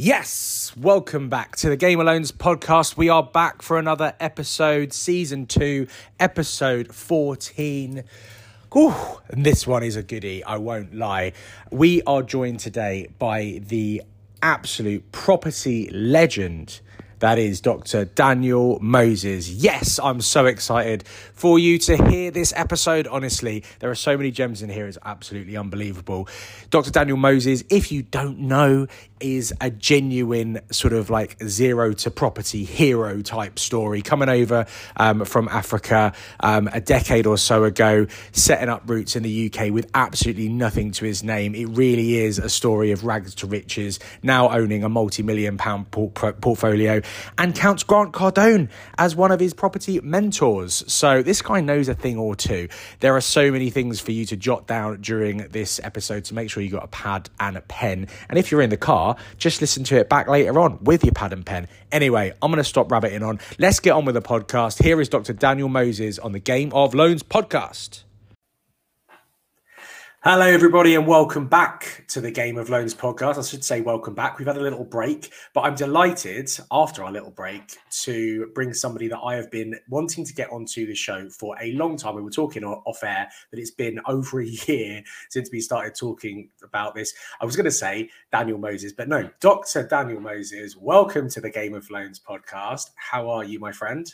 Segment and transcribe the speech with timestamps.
[0.00, 2.96] Yes, welcome back to the Game of Loans podcast.
[2.96, 5.88] We are back for another episode, season two,
[6.20, 8.04] episode 14.
[8.76, 8.94] Ooh,
[9.26, 11.32] and this one is a goodie, I won't lie.
[11.72, 14.02] We are joined today by the
[14.40, 16.80] absolute property legend
[17.20, 18.04] that is Dr.
[18.04, 19.48] Daniel Moses.
[19.48, 23.06] Yes, I'm so excited for you to hear this episode.
[23.06, 26.28] Honestly, there are so many gems in here, it's absolutely unbelievable.
[26.70, 26.90] Dr.
[26.90, 28.86] Daniel Moses, if you don't know,
[29.20, 34.66] is a genuine sort of like zero to property hero type story coming over
[34.96, 39.72] um, from Africa um, a decade or so ago, setting up roots in the UK
[39.72, 41.54] with absolutely nothing to his name.
[41.54, 45.90] It really is a story of rags to riches, now owning a multi million pound
[45.90, 47.02] portfolio
[47.36, 50.84] and counts Grant Cardone as one of his property mentors.
[50.92, 52.68] So this guy knows a thing or two.
[53.00, 56.50] There are so many things for you to jot down during this episode, so make
[56.50, 58.08] sure you got a pad and a pen.
[58.28, 61.14] And if you're in the car, just listen to it back later on with your
[61.14, 61.68] pad and pen.
[61.92, 63.40] Anyway, I'm going to stop rabbiting on.
[63.58, 64.82] Let's get on with the podcast.
[64.82, 65.32] Here is Dr.
[65.32, 68.04] Daniel Moses on the Game of Loans podcast.
[70.24, 73.38] Hello, everybody, and welcome back to the Game of Loans podcast.
[73.38, 74.36] I should say, welcome back.
[74.36, 79.06] We've had a little break, but I'm delighted after our little break to bring somebody
[79.06, 82.16] that I have been wanting to get onto the show for a long time.
[82.16, 86.50] We were talking off air that it's been over a year since we started talking
[86.64, 87.14] about this.
[87.40, 89.86] I was going to say Daniel Moses, but no, Dr.
[89.86, 92.90] Daniel Moses, welcome to the Game of Loans podcast.
[92.96, 94.12] How are you, my friend?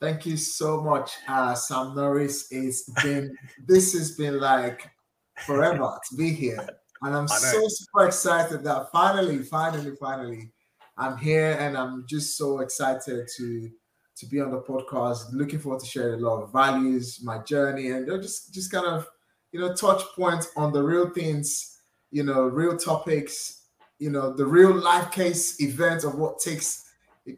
[0.00, 2.46] Thank you so much, uh, Sam Norris.
[2.52, 4.88] It's been, this has been like,
[5.38, 6.66] forever to be here.
[7.02, 10.50] And I'm so super excited that finally, finally, finally,
[10.96, 13.70] I'm here and I'm just so excited to
[14.16, 15.32] to be on the podcast.
[15.32, 19.06] Looking forward to sharing a lot of values, my journey, and just just kind of
[19.52, 24.46] you know touch points on the real things, you know, real topics, you know, the
[24.46, 26.85] real life case events of what takes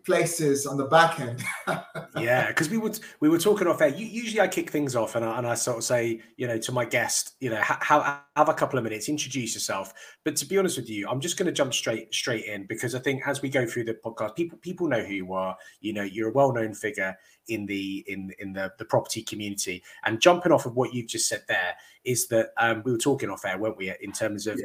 [0.05, 1.43] places on the back end.
[2.17, 3.89] yeah, because we would we were talking off air.
[3.89, 6.73] Usually, I kick things off and I, and I sort of say, you know, to
[6.73, 9.93] my guest, you know, have, have a couple of minutes, introduce yourself.
[10.25, 12.95] But to be honest with you, I'm just going to jump straight straight in because
[12.95, 15.57] I think as we go through the podcast, people people know who you are.
[15.81, 17.17] You know, you're a well known figure
[17.49, 19.83] in the in in the the property community.
[20.05, 21.75] And jumping off of what you've just said there
[22.05, 24.59] is that um, we were talking off air, weren't we, in terms of.
[24.59, 24.65] Yeah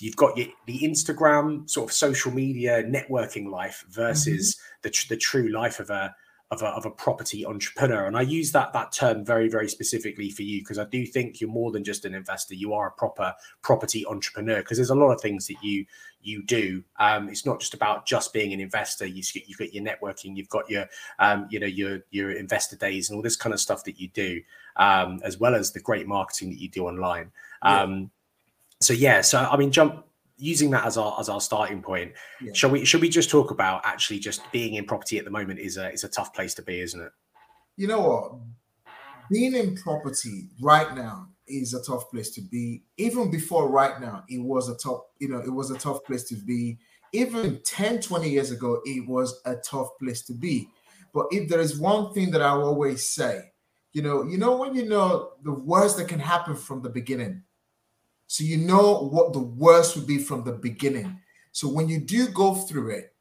[0.00, 4.78] you've got your, the Instagram sort of social media networking life versus mm-hmm.
[4.82, 6.14] the tr- the true life of a
[6.50, 8.06] of a, of a property entrepreneur.
[8.06, 11.40] And I use that that term very very specifically for you because I do think
[11.40, 12.54] you're more than just an investor.
[12.54, 15.86] You are a proper property entrepreneur because there's a lot of things that you
[16.20, 16.82] you do.
[16.98, 19.06] Um, it's not just about just being an investor.
[19.06, 20.86] You, you've got your networking, you've got your
[21.18, 24.08] um, you know your your investor days and all this kind of stuff that you
[24.08, 24.40] do,
[24.76, 27.30] um, as well as the great marketing that you do online.
[27.64, 27.82] Yeah.
[28.84, 30.04] So yeah, so I mean, jump
[30.36, 32.12] using that as our as our starting point.
[32.40, 32.52] Yeah.
[32.54, 32.84] Shall we?
[32.84, 35.90] Should we just talk about actually just being in property at the moment is a
[35.92, 37.12] is a tough place to be, isn't it?
[37.76, 38.32] You know what?
[39.30, 42.82] Being in property right now is a tough place to be.
[42.98, 46.24] Even before right now, it was a tough, you know, it was a tough place
[46.24, 46.78] to be.
[47.12, 50.68] Even 10, 20 years ago, it was a tough place to be.
[51.12, 53.52] But if there is one thing that I always say,
[53.92, 57.42] you know, you know when you know the worst that can happen from the beginning,
[58.26, 61.18] so you know what the worst would be from the beginning.
[61.52, 63.14] So when you do go through it,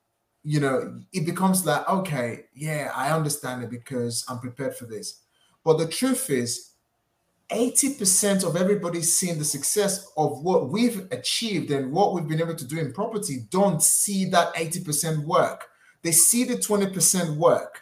[0.44, 5.22] you know, it becomes like, okay, yeah, I understand it because I'm prepared for this.
[5.64, 6.72] But the truth is,
[7.52, 12.56] 80% of everybody seeing the success of what we've achieved and what we've been able
[12.56, 15.68] to do in property don't see that 80% work.
[16.02, 17.80] They see the 20% work.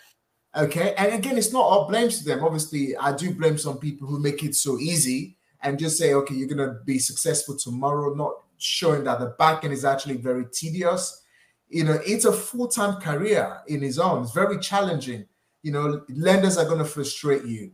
[0.56, 0.94] Okay.
[0.98, 2.44] And again, it's not all blame to them.
[2.44, 6.34] Obviously, I do blame some people who make it so easy and just say, okay,
[6.34, 10.46] you're going to be successful tomorrow, not showing that the back end is actually very
[10.52, 11.24] tedious.
[11.70, 14.24] You know, it's a full time career in its own.
[14.24, 15.26] It's very challenging.
[15.64, 17.72] You know, lenders are going to frustrate you.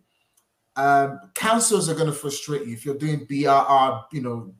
[0.75, 4.53] Um, councils are going to frustrate you if you're doing BRR, you know,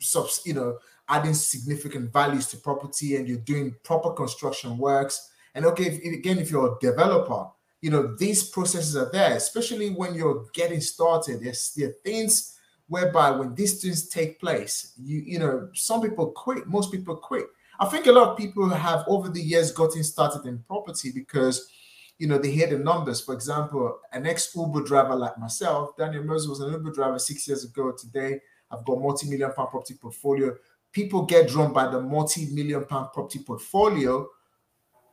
[0.00, 0.78] subs, you know,
[1.08, 5.30] adding significant values to property and you're doing proper construction works.
[5.54, 7.46] And okay, if, again, if you're a developer,
[7.80, 11.42] you know, these processes are there, especially when you're getting started.
[11.42, 12.51] There's there are things
[12.92, 17.46] whereby when these things take place, you you know, some people quit, most people quit.
[17.80, 21.70] I think a lot of people have over the years gotten started in property because
[22.18, 23.22] you know they hear the numbers.
[23.22, 27.64] For example, an ex-Uber driver like myself, Daniel Moses was an Uber driver six years
[27.64, 27.92] ago.
[27.92, 28.38] Today,
[28.70, 30.54] I've got multi-million pound property portfolio.
[30.92, 34.28] People get drawn by the multi-million pound property portfolio,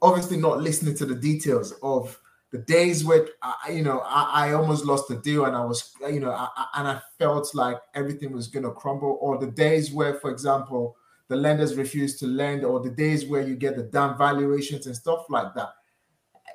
[0.01, 2.19] obviously not listening to the details of
[2.51, 5.93] the days where I, you know I, I, almost lost the deal and I was
[6.09, 9.91] you know I, and I felt like everything was going to crumble, or the days
[9.91, 10.95] where, for example,
[11.27, 14.95] the lenders refuse to lend, or the days where you get the down valuations and
[14.95, 15.69] stuff like that.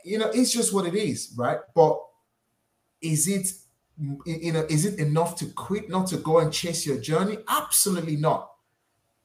[0.04, 1.58] You know, it's just what it is, right?
[1.74, 2.00] But
[3.00, 3.52] is it
[3.96, 7.38] you know, is it enough to quit, not to go and chase your journey?
[7.48, 8.50] Absolutely not.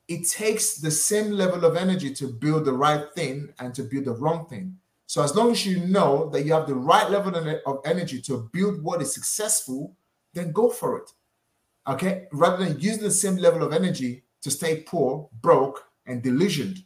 [0.08, 4.06] It takes the same level of energy to build the right thing and to build
[4.06, 4.78] the wrong thing.
[5.10, 7.36] So as long as you know that you have the right level
[7.66, 9.98] of energy to build what is successful,
[10.36, 11.12] then go for it.
[11.88, 16.84] Okay, rather than using the same level of energy to stay poor, broke, and delusioned.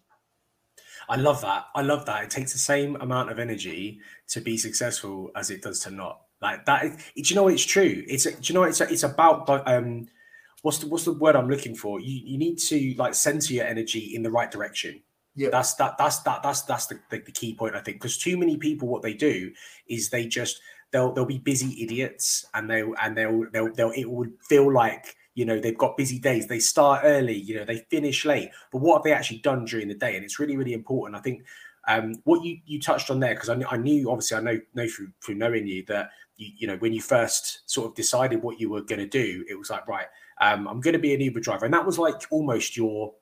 [1.10, 1.66] I love that.
[1.76, 2.24] I love that.
[2.24, 4.00] It takes the same amount of energy
[4.30, 6.22] to be successful as it does to not.
[6.42, 6.96] Like that.
[7.18, 7.50] do you know?
[7.50, 8.06] It's true.
[8.08, 8.24] It's.
[8.24, 8.64] Do you know?
[8.64, 8.80] It's.
[8.80, 9.50] It's about.
[9.68, 10.08] Um,
[10.62, 12.00] what's the What's the word I'm looking for?
[12.00, 15.02] You You need to like center your energy in the right direction.
[15.36, 15.50] Yeah.
[15.52, 15.98] That's that.
[15.98, 16.44] That's that.
[16.44, 17.98] That's that's the, the, the key point I think.
[17.98, 19.52] Because too many people, what they do
[19.88, 20.60] is they just
[20.94, 25.18] they'll they'll be busy idiots and they and they'll they'll they'll it would feel like
[25.36, 28.80] you know they've got busy days they start early you know they finish late but
[28.80, 31.44] what have they actually done during the day and it's really really important i think
[31.86, 34.88] um, what you you touched on there because I, I, knew obviously i know know
[34.88, 38.58] through through knowing you that you, you know when you first sort of decided what
[38.58, 40.06] you were going to do it was like right
[40.40, 43.14] um, i'm going to be an uber driver and that was like almost your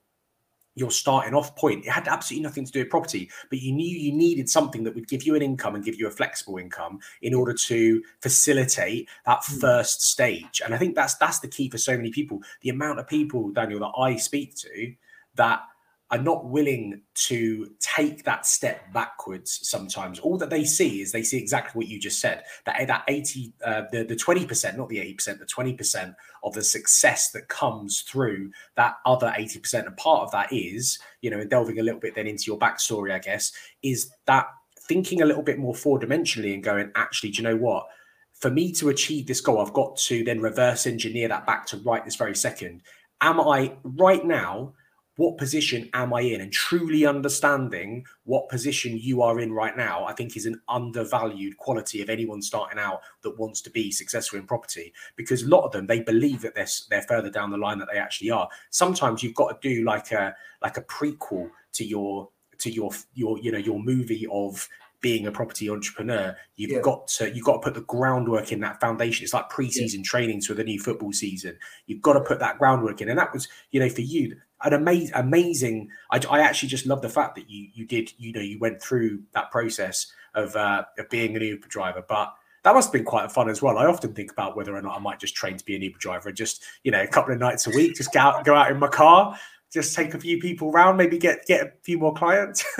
[0.75, 1.85] your starting off point.
[1.85, 4.95] It had absolutely nothing to do with property, but you knew you needed something that
[4.95, 9.09] would give you an income and give you a flexible income in order to facilitate
[9.25, 9.59] that hmm.
[9.59, 10.61] first stage.
[10.63, 12.41] And I think that's that's the key for so many people.
[12.61, 14.93] The amount of people, Daniel, that I speak to
[15.35, 15.61] that
[16.11, 20.19] are not willing to take that step backwards sometimes.
[20.19, 23.53] All that they see is they see exactly what you just said that that 80
[23.65, 28.51] uh, the, the 20% not the 80% the 20% of the success that comes through
[28.75, 32.27] that other 80% and part of that is you know delving a little bit then
[32.27, 33.51] into your backstory i guess
[33.83, 34.47] is that
[34.79, 37.87] thinking a little bit more four dimensionally and going actually do you know what?
[38.33, 41.77] For me to achieve this goal i've got to then reverse engineer that back to
[41.77, 42.81] right this very second.
[43.21, 44.73] Am i right now
[45.21, 46.41] what position am I in?
[46.41, 51.57] And truly understanding what position you are in right now, I think is an undervalued
[51.57, 54.91] quality of anyone starting out that wants to be successful in property.
[55.15, 57.87] Because a lot of them, they believe that they're, they're further down the line that
[57.93, 58.49] they actually are.
[58.71, 63.37] Sometimes you've got to do like a like a prequel to your to your your
[63.37, 64.67] you know your movie of
[65.01, 66.79] being a property entrepreneur, you've yeah.
[66.81, 69.23] got to you've got to put the groundwork in that foundation.
[69.23, 70.03] It's like preseason yeah.
[70.03, 71.57] training to the new football season.
[71.87, 74.73] You've got to put that groundwork in, and that was you know for you an
[74.73, 75.89] amazing amazing.
[76.11, 78.81] I, I actually just love the fact that you you did you know you went
[78.81, 83.05] through that process of uh, of being an Uber driver, but that must have been
[83.05, 83.77] quite fun as well.
[83.77, 85.97] I often think about whether or not I might just train to be an Uber
[85.97, 88.53] driver and just, you know, a couple of nights a week, just go out, go
[88.53, 89.35] out in my car,
[89.71, 92.63] just take a few people around, maybe get get a few more clients.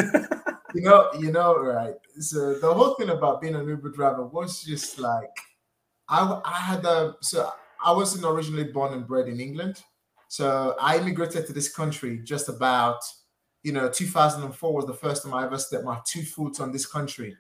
[0.76, 1.96] you know, you know, right.
[2.20, 5.30] So the whole thing about being an Uber driver was just like
[6.10, 7.52] I, I had a so
[7.84, 9.82] I wasn't originally born and bred in England.
[10.32, 13.02] So I immigrated to this country just about,
[13.64, 16.86] you know, 2004 was the first time I ever stepped my two foot on this
[16.86, 17.36] country.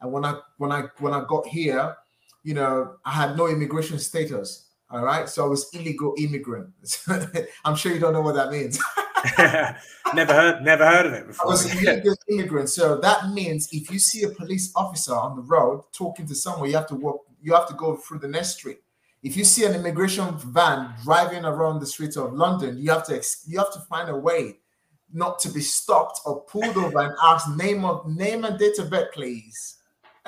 [0.00, 1.96] And when I when I when I got here,
[2.44, 4.68] you know, I had no immigration status.
[4.90, 5.28] All right.
[5.28, 6.68] So I was illegal immigrant.
[7.64, 8.80] I'm sure you don't know what that means.
[10.14, 11.46] never heard never heard of it before.
[11.46, 12.68] I was an illegal immigrant.
[12.68, 16.68] So that means if you see a police officer on the road talking to someone,
[16.68, 18.78] you have to walk, you have to go through the next street.
[19.26, 23.20] If you see an immigration van driving around the streets of London, you have to
[23.48, 24.58] you have to find a way
[25.12, 28.88] not to be stopped or pulled over and asked name of name and date of
[28.88, 29.78] birth, please.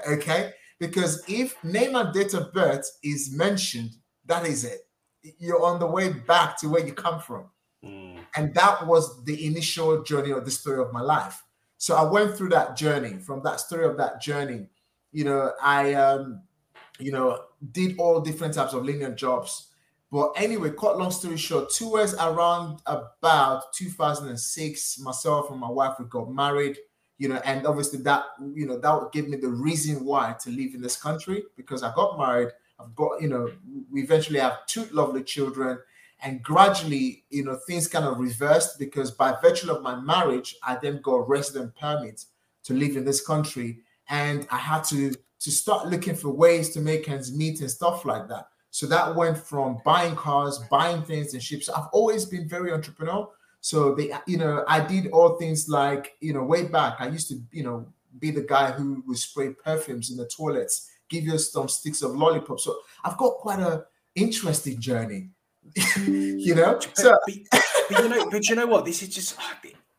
[0.04, 3.90] Okay, because if name and date of birth is mentioned,
[4.26, 4.80] that is it.
[5.38, 7.50] You're on the way back to where you come from.
[7.84, 8.18] Mm.
[8.34, 11.40] And that was the initial journey of the story of my life.
[11.76, 13.20] So I went through that journey.
[13.20, 14.66] From that story of that journey,
[15.12, 16.42] you know, I um,
[16.98, 19.68] you know, did all different types of linear jobs.
[20.10, 25.96] But anyway, cut long story short, two years around about 2006, myself and my wife
[25.98, 26.78] we got married
[27.18, 30.74] you know, and obviously that, you know, that gave me the reason why to live
[30.74, 32.50] in this country because I got married.
[32.78, 33.50] I've got, you know,
[33.90, 35.78] we eventually have two lovely children.
[36.22, 40.78] And gradually, you know, things kind of reversed because by virtue of my marriage, I
[40.80, 42.24] then got resident permit
[42.64, 43.80] to live in this country.
[44.08, 48.04] And I had to to start looking for ways to make ends meet and stuff
[48.04, 48.48] like that.
[48.70, 51.68] So that went from buying cars, buying things and ships.
[51.68, 53.28] I've always been very entrepreneurial.
[53.60, 56.96] So they, you know, I did all things like, you know, way back.
[57.00, 57.86] I used to, you know,
[58.18, 62.14] be the guy who would spray perfumes in the toilets give you some sticks of
[62.14, 62.64] lollipops.
[62.64, 65.30] So I've got quite a interesting journey,
[65.96, 66.78] you know.
[66.94, 67.34] So, but,
[67.90, 68.84] but, you know, but you know what?
[68.84, 69.36] This is just.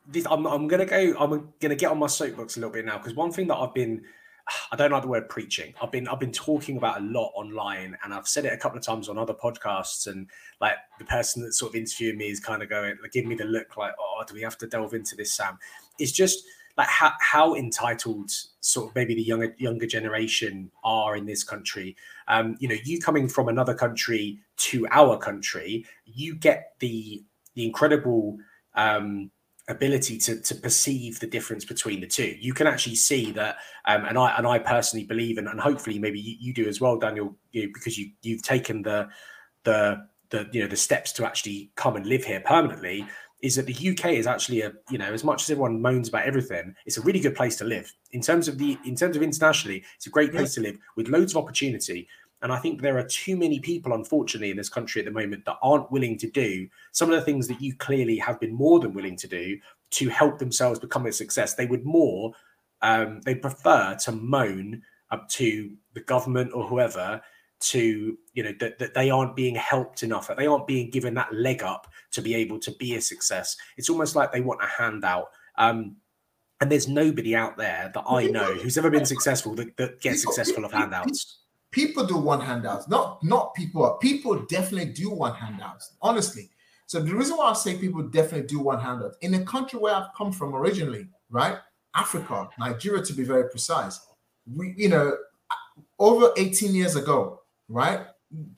[0.07, 1.13] This, I'm, I'm gonna go.
[1.19, 3.73] I'm gonna get on my soapbox a little bit now because one thing that I've
[3.73, 4.03] been
[4.71, 5.73] I don't like the word preaching.
[5.81, 8.77] I've been I've been talking about a lot online, and I've said it a couple
[8.77, 10.07] of times on other podcasts.
[10.07, 10.29] And
[10.61, 13.35] like the person that's sort of interviewing me is kind of going, like, give me
[13.35, 15.57] the look, like, oh, do we have to delve into this, Sam?
[15.97, 16.43] It's just
[16.77, 21.95] like how, how entitled sort of maybe the younger younger generation are in this country.
[22.27, 27.23] Um, you know, you coming from another country to our country, you get the
[27.55, 28.37] the incredible
[28.75, 29.31] um,
[29.69, 32.35] ability to to perceive the difference between the two.
[32.39, 35.99] You can actually see that, um, and I and I personally believe, and, and hopefully
[35.99, 39.07] maybe you, you do as well, Daniel, you know, because you you've taken the
[39.63, 43.05] the the you know the steps to actually come and live here permanently.
[43.41, 46.25] Is that the UK is actually a you know as much as everyone moans about
[46.25, 49.23] everything, it's a really good place to live in terms of the in terms of
[49.23, 49.83] internationally.
[49.95, 50.63] It's a great place yeah.
[50.63, 52.07] to live with loads of opportunity.
[52.41, 55.45] And I think there are too many people, unfortunately, in this country at the moment
[55.45, 58.79] that aren't willing to do some of the things that you clearly have been more
[58.79, 59.57] than willing to do
[59.91, 61.55] to help themselves become a success.
[61.55, 62.31] They would more,
[62.81, 67.21] um, they prefer to moan up to the government or whoever
[67.59, 71.15] to, you know, that, that they aren't being helped enough, that they aren't being given
[71.15, 73.57] that leg up to be able to be a success.
[73.75, 75.27] It's almost like they want a handout.
[75.57, 75.97] Um,
[76.61, 80.21] and there's nobody out there that I know who's ever been successful that, that gets
[80.21, 81.38] successful of handouts
[81.71, 82.87] people do want handouts.
[82.87, 86.49] Not not people people definitely do want handouts honestly.
[86.87, 89.93] So the reason why i say people definitely do want handouts in the country where
[89.93, 91.59] i've come from originally right
[91.93, 93.99] africa nigeria to be very precise
[94.55, 95.15] we you know
[95.99, 98.07] over 18 years ago right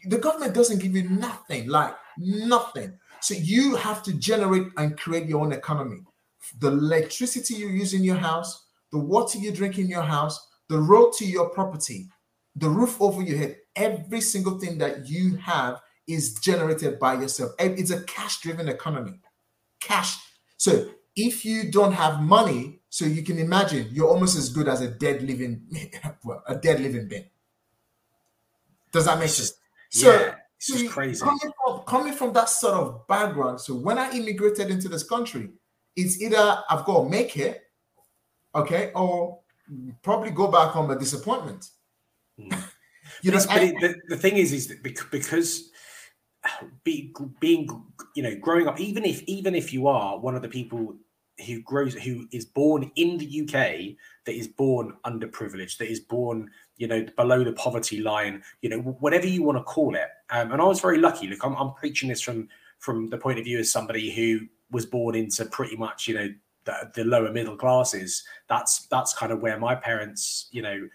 [0.06, 2.98] the government doesn't give you nothing like nothing.
[3.22, 6.00] So you have to generate and create your own economy.
[6.60, 10.78] The electricity you use in your house the water you drink in your house the
[10.78, 12.08] road to your property
[12.56, 17.52] the roof over your head, every single thing that you have is generated by yourself.
[17.60, 19.20] It's a cash driven economy.
[19.80, 20.18] Cash.
[20.58, 24.82] So if you don't have money, so you can imagine you're almost as good as
[24.82, 25.68] a dead living,
[26.24, 27.26] well, a dead living being.
[28.92, 29.54] Does that make sense?
[29.90, 31.24] So, yeah, it's so crazy.
[31.24, 35.50] Coming from, coming from that sort of background, so when I immigrated into this country,
[35.96, 37.62] it's either I've got to make it,
[38.56, 39.40] okay, or
[40.02, 41.70] probably go back home a disappointment.
[42.50, 42.64] Mm.
[43.22, 45.70] you know, but the, the thing is, is that because
[46.84, 47.68] be, being,
[48.16, 50.96] you know, growing up, even if even if you are one of the people
[51.46, 56.50] who grows, who is born in the UK, that is born underprivileged, that is born,
[56.78, 60.10] you know, below the poverty line, you know, whatever you want to call it.
[60.30, 61.28] Um, and I was very lucky.
[61.28, 62.48] Look, I'm, I'm preaching this from
[62.80, 66.30] from the point of view as somebody who was born into pretty much, you know,
[66.66, 68.24] the, the lower middle classes.
[68.48, 70.88] That's that's kind of where my parents, you know,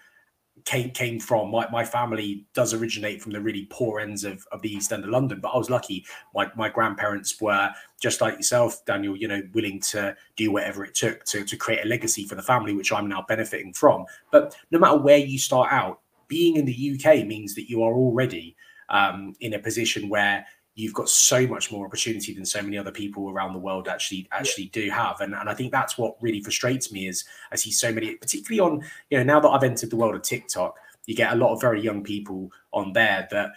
[0.64, 1.50] came came from.
[1.50, 5.04] My, my family does originate from the really poor ends of, of the East End
[5.04, 6.04] of London, but I was lucky.
[6.34, 7.70] My, my grandparents were
[8.00, 11.84] just like yourself, Daniel, you know, willing to do whatever it took to, to create
[11.84, 14.06] a legacy for the family, which I'm now benefiting from.
[14.32, 17.94] But no matter where you start out, being in the UK means that you are
[17.94, 18.56] already
[18.88, 20.46] um, in a position where
[20.76, 24.28] you've got so much more opportunity than so many other people around the world actually
[24.30, 24.70] actually yeah.
[24.72, 25.20] do have.
[25.20, 28.60] And, and i think that's what really frustrates me is i see so many particularly
[28.60, 31.52] on you know now that i've entered the world of tiktok you get a lot
[31.52, 33.52] of very young people on there that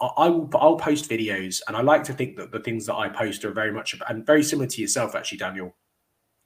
[0.00, 3.08] I will I'll post videos and I like to think that the things that I
[3.08, 5.74] post are very much and very similar to yourself actually Daniel.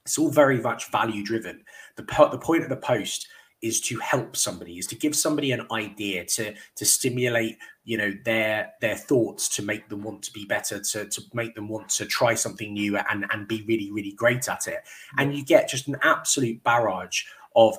[0.05, 1.63] It's all very much value driven.
[1.95, 3.27] The the point of the post
[3.61, 8.13] is to help somebody is to give somebody an idea to to stimulate you know
[8.23, 11.89] their their thoughts to make them want to be better to to make them want
[11.89, 14.79] to try something new and and be really really great at it.
[15.17, 17.23] And you get just an absolute barrage
[17.55, 17.77] of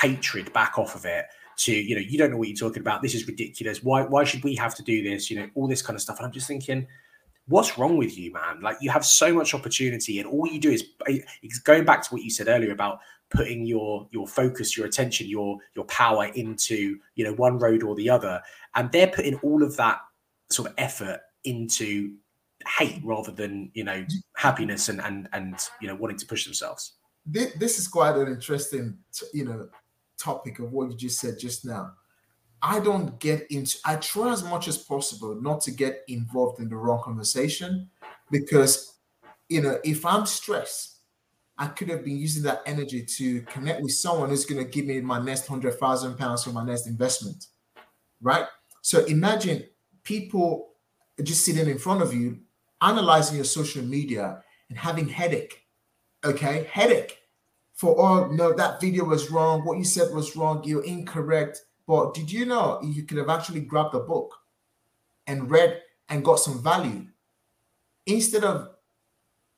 [0.00, 1.26] hatred back off of it
[1.58, 4.24] to you know you don't know what you're talking about this is ridiculous why why
[4.24, 6.18] should we have to do this you know all this kind of stuff.
[6.18, 6.86] And i'm just thinking
[7.46, 8.60] what's wrong with you man?
[8.60, 11.18] Like you have so much opportunity and all you do is eh,
[11.64, 13.00] going back to what you said earlier about
[13.32, 17.94] putting your your focus your attention your your power into you know one road or
[17.94, 18.40] the other.
[18.74, 20.00] And they're putting all of that
[20.50, 22.14] sort of effort into
[22.78, 24.04] hate rather than you know
[24.36, 26.94] happiness and and and you know wanting to push themselves.
[27.24, 28.98] This is quite an interesting
[29.32, 29.68] you know
[30.18, 31.92] topic of what you just said just now.
[32.64, 36.68] I don't get into i try as much as possible not to get involved in
[36.68, 37.90] the wrong conversation
[38.30, 38.98] because
[39.48, 40.91] you know if i'm stressed
[41.62, 44.84] I could have been using that energy to connect with someone who's going to give
[44.84, 47.46] me my next hundred thousand pounds for my next investment,
[48.20, 48.46] right?
[48.80, 49.66] So imagine
[50.02, 50.72] people
[51.22, 52.40] just sitting in front of you,
[52.80, 55.62] analyzing your social media and having headache.
[56.24, 57.18] Okay, headache
[57.74, 59.64] for oh no, that video was wrong.
[59.64, 60.64] What you said was wrong.
[60.64, 61.62] You're incorrect.
[61.86, 64.34] But did you know you could have actually grabbed a book
[65.28, 67.06] and read and got some value
[68.06, 68.70] instead of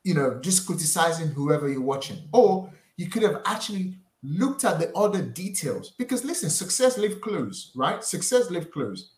[0.05, 2.19] you know, just criticizing whoever you're watching.
[2.33, 5.91] Or you could have actually looked at the other details.
[5.99, 8.05] Because listen, success leave clues, right?
[8.05, 9.13] Success leave clues.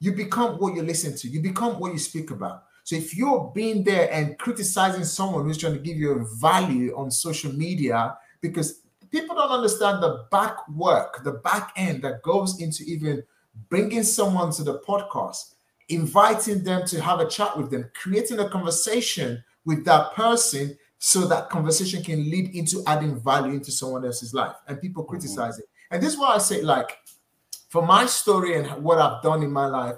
[0.00, 2.64] You become what you listen to, you become what you speak about.
[2.82, 6.94] So if you're being there and criticizing someone who's trying to give you a value
[6.96, 12.60] on social media, because people don't understand the back work, the back end that goes
[12.60, 13.22] into even
[13.70, 15.54] bringing someone to the podcast,
[15.88, 21.26] inviting them to have a chat with them, creating a conversation with that person so
[21.26, 24.56] that conversation can lead into adding value into someone else's life.
[24.66, 25.10] And people mm-hmm.
[25.10, 25.66] criticize it.
[25.90, 26.98] And this is why i say like
[27.68, 29.96] for my story and what i've done in my life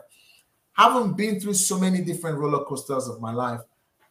[0.73, 3.61] having been through so many different roller coasters of my life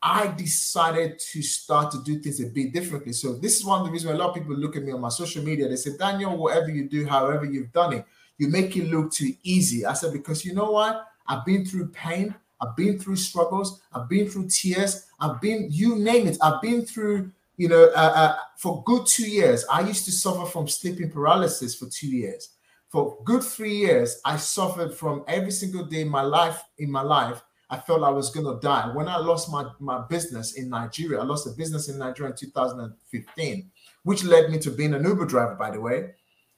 [0.02, 3.14] i decided to start to do things a bit differently.
[3.14, 4.92] So this is one of the reasons why a lot of people look at me
[4.92, 5.68] on my social media.
[5.68, 8.06] They say daniel whatever you do however you've done it
[8.38, 9.86] you make it look too easy.
[9.86, 11.08] I said because you know what?
[11.28, 13.82] I've been through pain I've been through struggles.
[13.94, 15.08] I've been through tears.
[15.20, 16.38] I've been, you name it.
[16.42, 19.66] I've been through, you know, uh, uh, for good two years.
[19.72, 22.50] I used to suffer from sleeping paralysis for two years.
[22.90, 26.64] For good three years, I suffered from every single day in my life.
[26.78, 28.90] In my life, I felt I was gonna die.
[28.94, 32.38] When I lost my my business in Nigeria, I lost a business in Nigeria in
[32.38, 33.72] 2015,
[34.04, 36.12] which led me to being an Uber driver, by the way.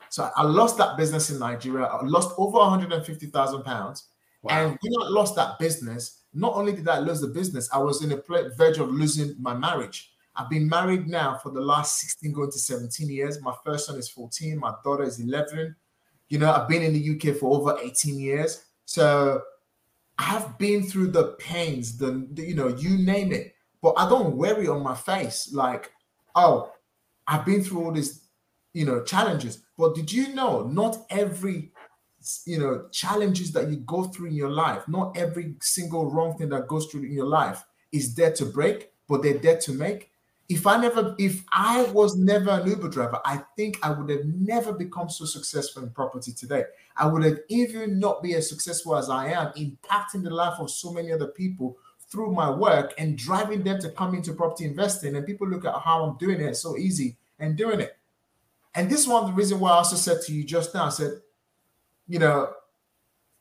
[0.10, 1.86] So I lost that business in Nigeria.
[1.86, 4.08] I lost over 150,000 pounds
[4.50, 4.68] Wow.
[4.68, 8.04] And when I lost that business, not only did I lose the business, I was
[8.04, 10.12] in the verge of losing my marriage.
[10.36, 13.42] I've been married now for the last 16, going to 17 years.
[13.42, 15.76] My first son is 14, my daughter is 11.
[16.30, 18.66] You know, I've been in the UK for over 18 years.
[18.86, 19.42] So
[20.20, 23.56] I've been through the pains, the, the you know, you name it.
[23.82, 25.92] But I don't worry on my face like,
[26.36, 26.72] oh,
[27.28, 28.28] I've been through all these,
[28.74, 29.64] you know, challenges.
[29.78, 31.72] But did you know not every
[32.46, 34.88] you know challenges that you go through in your life.
[34.88, 38.92] Not every single wrong thing that goes through in your life is there to break
[39.08, 40.12] but they're there to make.
[40.50, 44.24] If i never if i was never an uber driver i think i would have
[44.26, 46.64] never become so successful in property today.
[46.96, 50.72] I would have even not be as successful as i am impacting the life of
[50.72, 51.78] so many other people
[52.10, 55.18] through my work and driving them to come into property investing.
[55.18, 57.98] And people look at how i'm doing it so easy and doing it.
[58.74, 60.86] And this is one of the reason why i also said to you just now
[60.86, 61.20] i said
[62.08, 62.54] you know,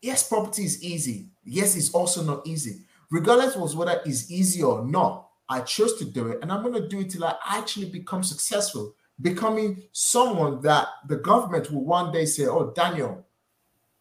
[0.02, 1.29] yes, property is easy.
[1.44, 2.81] Yes, it's also not easy.
[3.11, 6.74] Regardless of whether it's easy or not, I chose to do it, and I'm going
[6.74, 12.12] to do it till I actually become successful, becoming someone that the government will one
[12.12, 13.24] day say, "Oh, Daniel,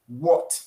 [0.07, 0.59] what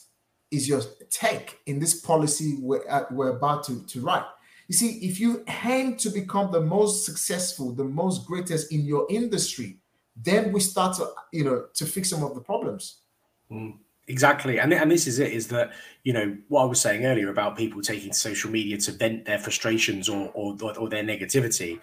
[0.51, 4.25] is your take in this policy we're, uh, we're about to, to write?"
[4.69, 9.07] You see, if you aim to become the most successful, the most greatest in your
[9.11, 9.81] industry,
[10.15, 12.99] then we start to, you know, to fix some of the problems.
[13.51, 13.79] Mm.
[14.11, 17.29] Exactly, and and this is it: is that you know what I was saying earlier
[17.29, 21.79] about people taking social media to vent their frustrations or or, or their negativity.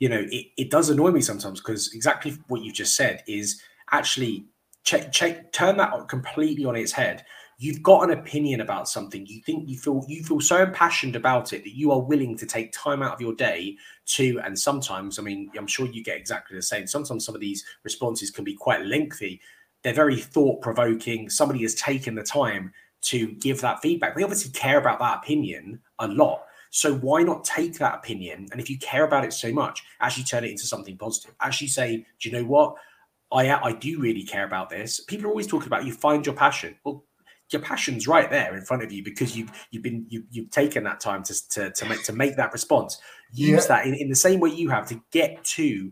[0.00, 3.60] You know, it, it does annoy me sometimes because exactly what you just said is
[3.92, 4.46] actually
[4.82, 7.24] check check turn that completely on its head.
[7.60, 9.26] You've got an opinion about something.
[9.26, 12.46] You think you feel you feel so impassioned about it that you are willing to
[12.46, 13.76] take time out of your day
[14.16, 14.40] to.
[14.44, 16.88] And sometimes, I mean, I'm sure you get exactly the same.
[16.88, 19.40] Sometimes some of these responses can be quite lengthy
[19.82, 21.30] they're very thought provoking.
[21.30, 24.16] Somebody has taken the time to give that feedback.
[24.16, 26.42] They obviously care about that opinion a lot.
[26.70, 28.48] So why not take that opinion?
[28.52, 31.34] And if you care about it so much, actually turn it into something positive.
[31.40, 32.74] Actually say, do you know what?
[33.32, 35.00] I I do really care about this.
[35.00, 36.76] People are always talking about you find your passion.
[36.84, 37.04] Well,
[37.50, 40.84] your passion's right there in front of you because you've you've been you, you've taken
[40.84, 43.00] that time to to, to make to make that response.
[43.32, 43.76] Use yeah.
[43.76, 45.90] that in, in the same way you have to get to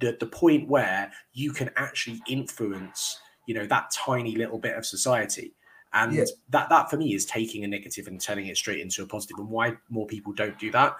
[0.00, 4.86] the, the point where you can actually influence you know that tiny little bit of
[4.86, 5.54] society
[5.92, 6.24] and yeah.
[6.48, 9.38] that that for me is taking a negative and turning it straight into a positive
[9.38, 10.96] and why more people don't do that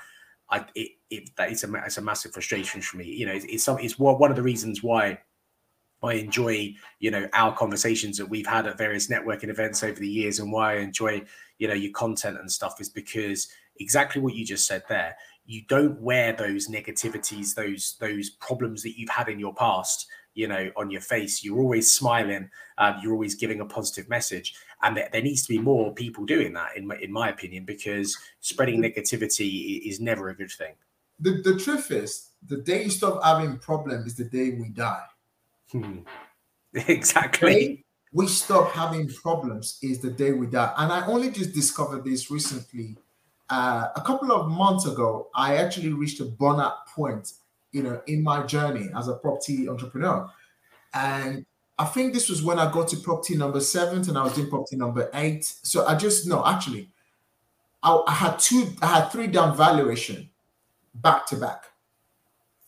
[0.50, 3.44] i it, it that is a, it's a massive frustration for me you know it's,
[3.46, 5.18] it's some it's one of the reasons why
[6.02, 10.08] I enjoy, you know, our conversations that we've had at various networking events over the
[10.08, 11.22] years, and why I enjoy,
[11.58, 15.16] you know, your content and stuff is because exactly what you just said there.
[15.44, 20.48] You don't wear those negativities, those those problems that you've had in your past, you
[20.48, 24.96] know on your face you're always smiling um, you're always giving a positive message and
[24.96, 28.16] there, there, needs to be more people doing that in my, in my opinion because
[28.40, 30.74] spreading negativity is never a good thing.
[31.20, 35.04] The, the truth is the day you stop having problems is the day we die.
[35.70, 36.00] Hmm.
[36.74, 37.84] exactly.
[38.12, 40.72] We stop having problems is the day we die.
[40.76, 42.96] And i only just discovered this recently.
[43.48, 47.34] Uh, a couple of months ago i actually reached a burnout point
[47.72, 50.28] you know, in my journey as a property entrepreneur.
[50.94, 51.44] And
[51.78, 54.50] I think this was when I got to property number seven and I was doing
[54.50, 55.44] property number eight.
[55.44, 56.90] So I just no, actually,
[57.82, 60.28] I, I had two, I had three down valuation
[60.94, 61.64] back to back,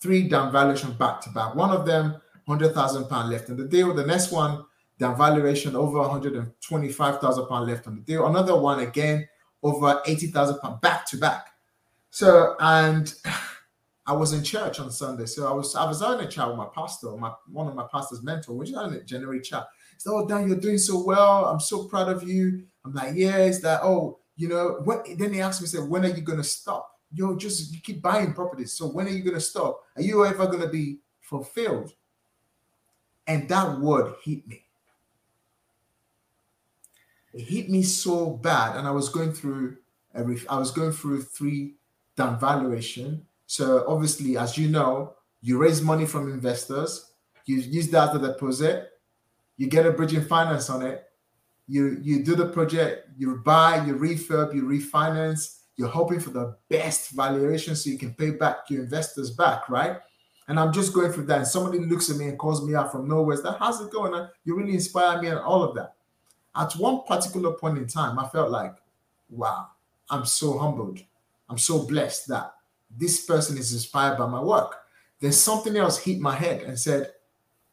[0.01, 1.55] three down valuation back to back.
[1.55, 3.95] One of them 100,000 pound left in the deal.
[3.95, 4.65] The next one,
[4.99, 8.27] down valuation over 125,000 pound left on the deal.
[8.27, 9.29] Another one again,
[9.63, 11.49] over 80,000 pound back to back.
[12.11, 13.13] So, and
[14.07, 15.27] I was in church on Sunday.
[15.27, 17.87] So I was I was having a chat with my pastor, my one of my
[17.91, 19.67] pastor's mentor, which is having a January chat.
[19.93, 21.47] He said, Oh, Dan, you're doing so well.
[21.47, 22.65] I'm so proud of you.
[22.85, 24.83] I'm like, yeah, is that, oh, you know,
[25.17, 26.91] then he asked me, said, when are you gonna stop?
[27.13, 28.73] Yo, just you keep buying properties.
[28.73, 29.85] So when are you gonna stop?
[29.97, 31.93] Are you ever gonna be fulfilled?
[33.27, 34.65] And that word hit me.
[37.33, 39.79] It hit me so bad, and I was going through
[40.15, 40.23] I
[40.59, 41.75] was going through three
[42.17, 43.27] down valuation.
[43.47, 47.13] So obviously, as you know, you raise money from investors,
[47.47, 48.91] you use that as a deposit,
[49.57, 51.05] you get a bridging finance on it,
[51.67, 56.57] you you do the project, you buy, you refurb, you refinance, you're hoping for the
[56.69, 59.99] best valuation so you can pay back your investors back, right?
[60.47, 61.39] And I'm just going through that.
[61.39, 63.41] And somebody looks at me and calls me out from nowhere.
[63.41, 64.29] That how's it going?
[64.45, 65.95] You really inspire me and all of that.
[66.55, 68.77] At one particular point in time, I felt like,
[69.31, 69.69] wow,
[70.11, 71.01] I'm so humbled.
[71.49, 72.55] I'm so blessed that
[72.97, 74.77] this person is inspired by my work.
[75.21, 77.13] Then something else hit my head and said,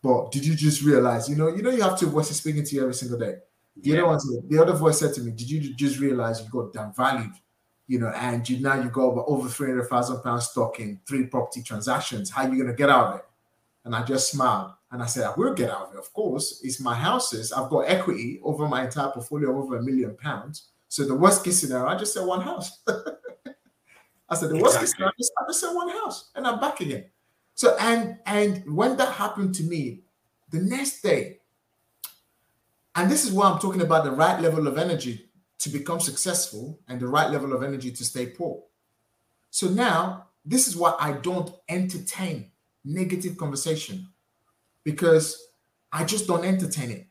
[0.01, 2.75] But did you just realize, you know, you know, you have two voices speaking to
[2.75, 3.35] you every single day.
[3.77, 3.97] The yeah.
[3.97, 6.73] other one said, the other voice said to me, Did you just realize you got
[6.73, 7.33] downvalued?
[7.87, 12.29] You know, and you now you got over 300,000 pounds stock in three property transactions.
[12.29, 13.25] How are you gonna get out of it?
[13.83, 15.99] And I just smiled and I said, I will get out of it.
[15.99, 17.51] Of course, it's my houses.
[17.51, 20.67] I've got equity over my entire portfolio over a million pounds.
[20.87, 22.79] So the worst case scenario, I just said one house.
[24.31, 27.05] I said the worst case scenario, I just, said one house, and I'm back again.
[27.53, 30.03] So and and when that happened to me,
[30.49, 31.39] the next day,
[32.95, 36.79] and this is why I'm talking about the right level of energy to become successful
[36.87, 38.63] and the right level of energy to stay poor.
[39.49, 42.51] So now this is why I don't entertain
[42.85, 44.07] negative conversation
[44.83, 45.49] because
[45.91, 47.07] I just don't entertain it.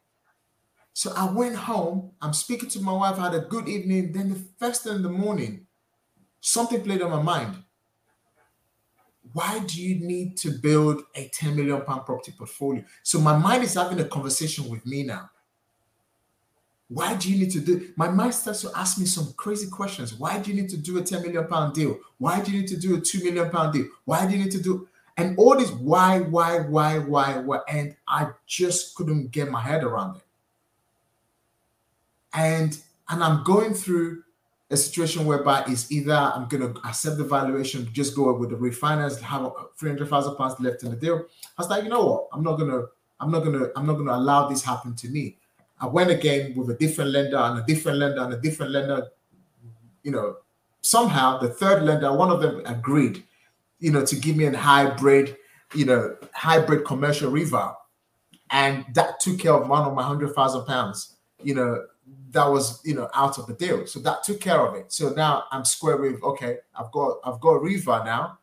[0.94, 4.12] So I went home, I'm speaking to my wife, I had a good evening.
[4.12, 5.66] Then the first thing in the morning,
[6.40, 7.56] something played on my mind.
[9.32, 12.84] Why do you need to build a 10 million pound property portfolio?
[13.02, 15.30] So my mind is having a conversation with me now.
[16.88, 20.14] Why do you need to do my mind starts to ask me some crazy questions?
[20.14, 21.98] Why do you need to do a 10 million pound deal?
[22.18, 23.86] Why do you need to do a 2 million pound deal?
[24.04, 27.60] Why do you need to do and all this why, why, why, why, why?
[27.68, 30.22] And I just couldn't get my head around it.
[32.34, 34.22] And and I'm going through
[34.70, 38.56] a situation whereby it's either I'm going to accept the valuation, just go with the
[38.56, 41.24] refinance, have 300,000 pounds left in the deal.
[41.58, 42.28] I was like, you know what?
[42.32, 42.86] I'm not going to,
[43.18, 45.38] I'm not going to, I'm not going to allow this happen to me.
[45.80, 49.08] I went again with a different lender and a different lender and a different lender.
[50.04, 50.36] You know,
[50.82, 53.24] somehow the third lender, one of them agreed,
[53.80, 55.36] you know, to give me a hybrid,
[55.74, 57.76] you know, hybrid commercial reval.
[58.50, 61.86] And that took care of one of my 100,000 pounds, you know,
[62.30, 63.86] that was you know out of the deal.
[63.86, 64.92] So that took care of it.
[64.92, 68.38] So now I'm square with okay, I've got I've got reval now,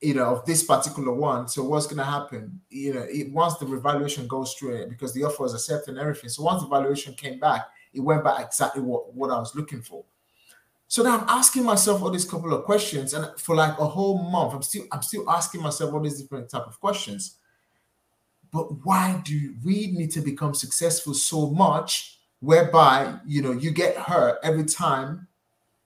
[0.00, 1.48] you know, of this particular one.
[1.48, 2.60] So what's gonna happen?
[2.70, 5.98] You know, it, once the revaluation goes through it, because the offer was accepted and
[5.98, 6.30] everything.
[6.30, 9.82] So once the valuation came back, it went back exactly what, what I was looking
[9.82, 10.04] for.
[10.86, 14.18] So now I'm asking myself all these couple of questions, and for like a whole
[14.22, 17.36] month, I'm still I'm still asking myself all these different type of questions.
[18.50, 23.96] But why do we need to become successful so much whereby you know you get
[23.96, 25.26] hurt every time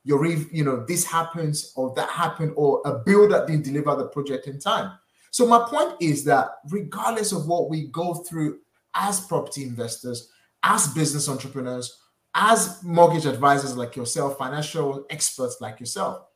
[0.04, 4.46] you're you know this happens or that happened or a builder didn't deliver the project
[4.46, 4.92] in time.
[5.30, 8.58] So my point is that regardless of what we go through
[8.94, 10.30] as property investors
[10.62, 11.98] as business entrepreneurs
[12.34, 16.26] as mortgage advisors like yourself financial experts like yourself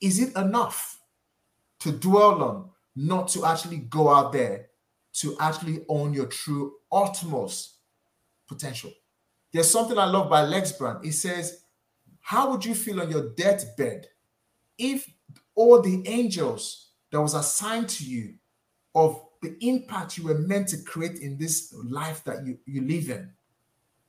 [0.00, 1.00] is it enough
[1.78, 4.66] to dwell on not to actually go out there
[5.12, 7.76] to actually own your true utmost
[8.48, 8.90] potential
[9.52, 11.00] there's something I love by Les Brown.
[11.04, 11.62] It says,
[12.20, 14.08] How would you feel on your deathbed
[14.78, 15.08] if
[15.54, 18.34] all the angels that was assigned to you
[18.94, 23.10] of the impact you were meant to create in this life that you, you live
[23.10, 23.30] in?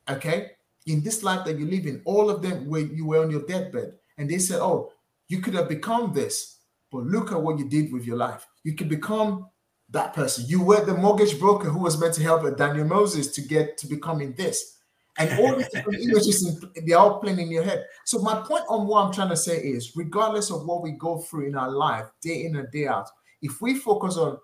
[0.09, 0.51] Okay?
[0.85, 3.45] In this life that you live in, all of them were you were on your
[3.45, 3.93] deathbed.
[4.17, 4.91] And they said, Oh,
[5.27, 6.57] you could have become this,
[6.91, 8.45] but look at what you did with your life.
[8.63, 9.47] You could become
[9.89, 10.45] that person.
[10.47, 13.87] You were the mortgage broker who was meant to help Daniel Moses to get to
[13.87, 14.77] becoming this
[15.21, 17.85] and all these different images they're all playing in your head.
[18.05, 21.19] So my point on what I'm trying to say is, regardless of what we go
[21.19, 23.09] through in our life, day in and day out,
[23.41, 24.37] if we focus on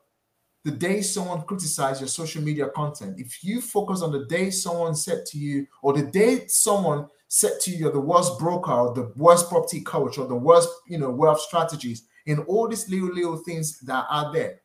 [0.63, 4.95] the day someone criticized your social media content, if you focus on the day someone
[4.95, 8.93] said to you, or the day someone said to you, you're the worst broker, or
[8.93, 13.13] the worst property coach, or the worst, you know, wealth strategies, and all these little
[13.13, 14.59] little things that are there,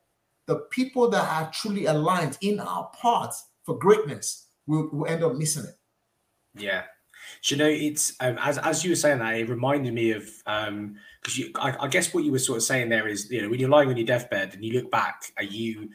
[0.46, 5.36] the people that are truly aligned in our path for greatness will, will end up
[5.36, 5.76] missing it.
[6.56, 6.82] Yeah.
[7.42, 10.28] Do you know, it's um, as as you were saying that, it reminded me of
[10.46, 13.42] um because you I, I guess what you were sort of saying there is, you
[13.42, 15.90] know, when you're lying on your deathbed and you look back, are you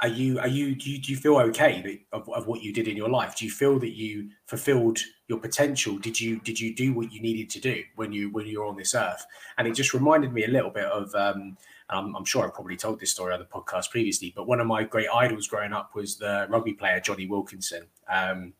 [0.00, 2.88] are you are you do you, do you feel okay of, of what you did
[2.88, 3.36] in your life?
[3.36, 5.98] Do you feel that you fulfilled your potential?
[5.98, 8.76] Did you did you do what you needed to do when you when you're on
[8.76, 9.24] this earth?
[9.58, 11.56] And it just reminded me a little bit of um,
[11.88, 14.66] I'm, I'm, sure I've probably told this story on the podcast previously, but one of
[14.66, 18.54] my great idols growing up was the rugby player Jonny Wilkinson, um,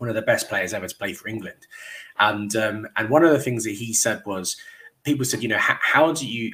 [0.00, 1.66] one of the best players ever to play for England.
[2.18, 4.56] And um, and one of the things that he said was,
[5.04, 6.52] people said, you know, how, how do you?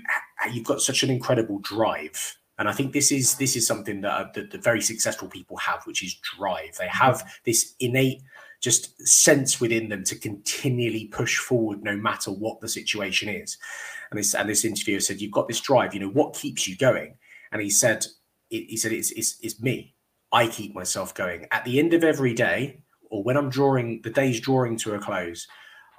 [0.53, 4.13] You've got such an incredible drive and I think this is this is something that,
[4.13, 6.77] uh, that the very successful people have, which is drive.
[6.79, 8.23] They have this innate
[8.61, 13.59] just sense within them to continually push forward no matter what the situation is.
[14.11, 15.93] And this and this interviewer said, "You've got this drive.
[15.93, 17.15] You know what keeps you going?"
[17.53, 18.07] And he said,
[18.49, 19.95] "He said it's it's, it's me.
[20.33, 21.47] I keep myself going.
[21.51, 24.99] At the end of every day, or when I'm drawing the day's drawing to a
[24.99, 25.47] close,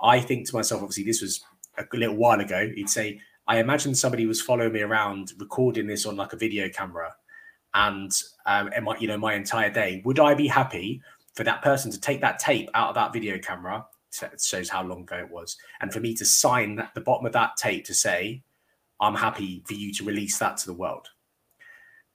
[0.02, 0.82] I think to myself.
[0.82, 1.42] Obviously, this was
[1.78, 2.70] a little while ago.
[2.76, 6.68] He'd say." I imagine somebody was following me around, recording this on like a video
[6.68, 7.16] camera,
[7.74, 8.12] and
[8.46, 10.02] um, and my, you know my entire day.
[10.04, 11.02] Would I be happy
[11.34, 13.86] for that person to take that tape out of that video camera?
[14.22, 17.34] It shows how long ago it was, and for me to sign the bottom of
[17.34, 18.44] that tape to say,
[19.00, 21.08] "I'm happy for you to release that to the world."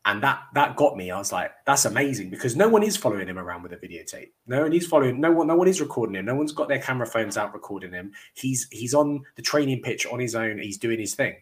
[0.04, 1.10] And that that got me.
[1.10, 4.30] I was like, that's amazing because no one is following him around with a videotape.
[4.46, 5.20] No one is following.
[5.20, 5.46] No one.
[5.46, 6.24] No one is recording him.
[6.24, 8.12] No one's got their camera phones out recording him.
[8.34, 10.58] He's he's on the training pitch on his own.
[10.58, 11.36] He's doing his thing.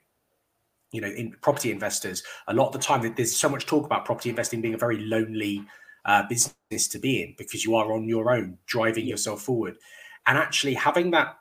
[0.93, 4.05] You know, in property investors, a lot of the time there's so much talk about
[4.05, 5.65] property investing being a very lonely
[6.05, 9.77] uh, business to be in because you are on your own, driving yourself forward,
[10.27, 11.37] and actually having that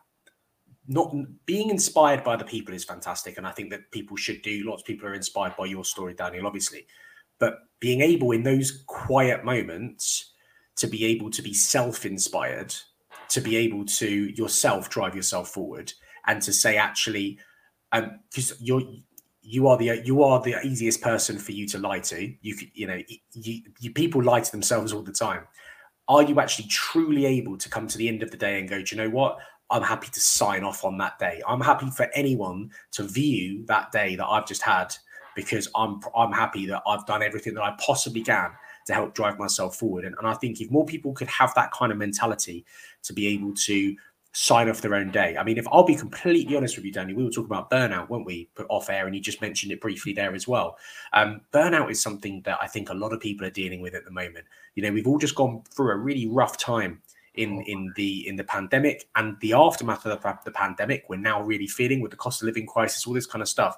[0.88, 1.14] not
[1.46, 4.82] being inspired by the people is fantastic and i think that people should do lots
[4.82, 6.88] of people are inspired by your story daniel obviously
[7.40, 10.34] but being able in those quiet moments
[10.76, 12.74] to be able to be self-inspired
[13.30, 15.92] to be able to yourself drive yourself forward
[16.28, 17.40] and to say actually
[17.92, 18.82] because um, you're
[19.42, 22.34] you are the you are the easiest person for you to lie to.
[22.42, 23.02] You you know
[23.34, 25.48] you, you people lie to themselves all the time.
[26.08, 28.82] Are you actually truly able to come to the end of the day and go
[28.82, 29.40] do you know what?
[29.72, 31.42] I'm happy to sign off on that day.
[31.48, 34.96] I'm happy for anyone to view that day that i've just had
[35.40, 38.52] because I'm I'm happy that I've done everything that I possibly can
[38.88, 40.06] to help drive myself forward.
[40.06, 42.66] And, and I think if more people could have that kind of mentality
[43.04, 43.96] to be able to
[44.32, 45.36] sign off their own day.
[45.38, 48.10] I mean, if I'll be completely honest with you, Danny, we were talking about burnout,
[48.10, 48.50] weren't we?
[48.54, 50.78] Put off air, and you just mentioned it briefly there as well.
[51.14, 54.06] Um, burnout is something that I think a lot of people are dealing with at
[54.06, 54.46] the moment.
[54.76, 57.02] You know, we've all just gone through a really rough time
[57.36, 61.06] in in the in the pandemic and the aftermath of the, the pandemic.
[61.10, 63.78] We're now really feeling with the cost of living crisis, all this kind of stuff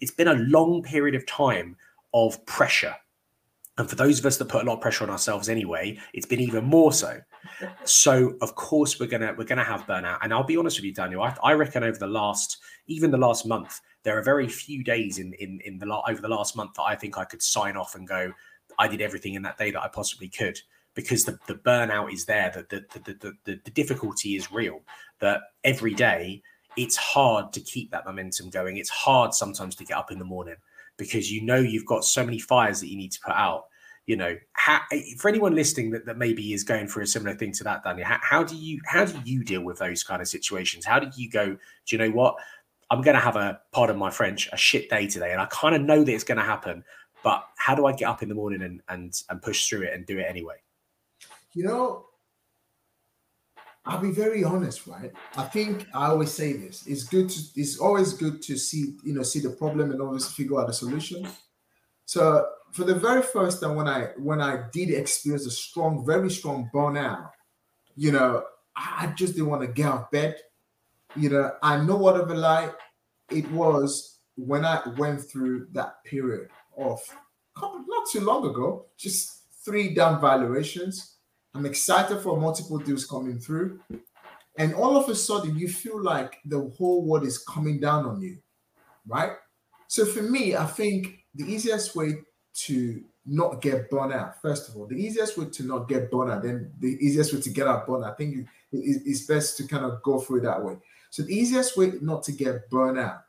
[0.00, 1.76] it's been a long period of time
[2.14, 2.94] of pressure.
[3.76, 6.26] And for those of us that put a lot of pressure on ourselves anyway, it's
[6.26, 7.20] been even more so.
[7.84, 10.18] So of course we're gonna we're gonna have burnout.
[10.22, 11.22] And I'll be honest with you, Daniel.
[11.22, 12.58] I, I reckon over the last
[12.88, 16.28] even the last month, there are very few days in in in the over the
[16.28, 18.32] last month that I think I could sign off and go,
[18.80, 20.60] I did everything in that day that I possibly could
[20.94, 24.80] because the, the burnout is there, that the, the, the, the difficulty is real,
[25.20, 26.42] that every day
[26.78, 28.76] it's hard to keep that momentum going.
[28.76, 30.54] It's hard sometimes to get up in the morning
[30.96, 33.64] because you know you've got so many fires that you need to put out.
[34.06, 34.80] You know, how,
[35.18, 38.02] for anyone listening that, that maybe is going through a similar thing to that, Danny,
[38.02, 40.84] how, how do you how do you deal with those kind of situations?
[40.86, 41.46] How do you go?
[41.46, 42.36] Do you know what?
[42.90, 45.74] I'm going to have a pardon my French, a shit day today, and I kind
[45.74, 46.84] of know that it's going to happen.
[47.22, 49.94] But how do I get up in the morning and and and push through it
[49.94, 50.56] and do it anyway?
[51.52, 52.06] You know,
[53.88, 55.10] I'll be very honest, right?
[55.34, 56.86] I think I always say this.
[56.86, 60.30] It's good to it's always good to see, you know, see the problem and always
[60.30, 61.26] figure out a solution.
[62.04, 66.30] So for the very first time when I when I did experience a strong, very
[66.30, 67.30] strong burnout,
[67.96, 68.44] you know,
[68.76, 70.36] I just didn't want to get out of bed.
[71.16, 72.70] You know, I know whatever lie
[73.30, 77.00] it was when I went through that period of
[77.56, 81.17] not too long ago, just three down valuations
[81.58, 83.80] I'm excited for multiple deals coming through.
[84.58, 88.20] And all of a sudden, you feel like the whole world is coming down on
[88.20, 88.38] you,
[89.08, 89.32] right?
[89.88, 92.18] So for me, I think the easiest way
[92.66, 96.30] to not get burned out, first of all, the easiest way to not get burned
[96.30, 99.84] out, then the easiest way to get out burned, I think it's best to kind
[99.84, 100.76] of go through that way.
[101.10, 103.22] So the easiest way not to get burned out,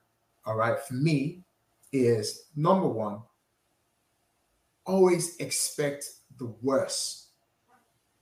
[0.45, 1.41] all right, for me
[1.91, 3.23] is number one,
[4.85, 6.05] always expect
[6.37, 7.28] the worst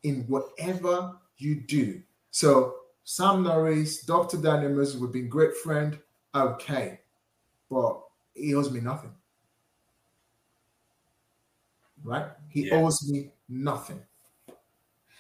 [0.03, 2.01] in whatever you do.
[2.31, 4.37] So Sam Norris, Dr.
[4.37, 5.97] Moses would be a great friend.
[6.35, 6.99] Okay.
[7.69, 8.01] But
[8.33, 9.11] he owes me nothing.
[12.03, 12.27] right?
[12.49, 12.75] He yeah.
[12.75, 14.01] owes me nothing.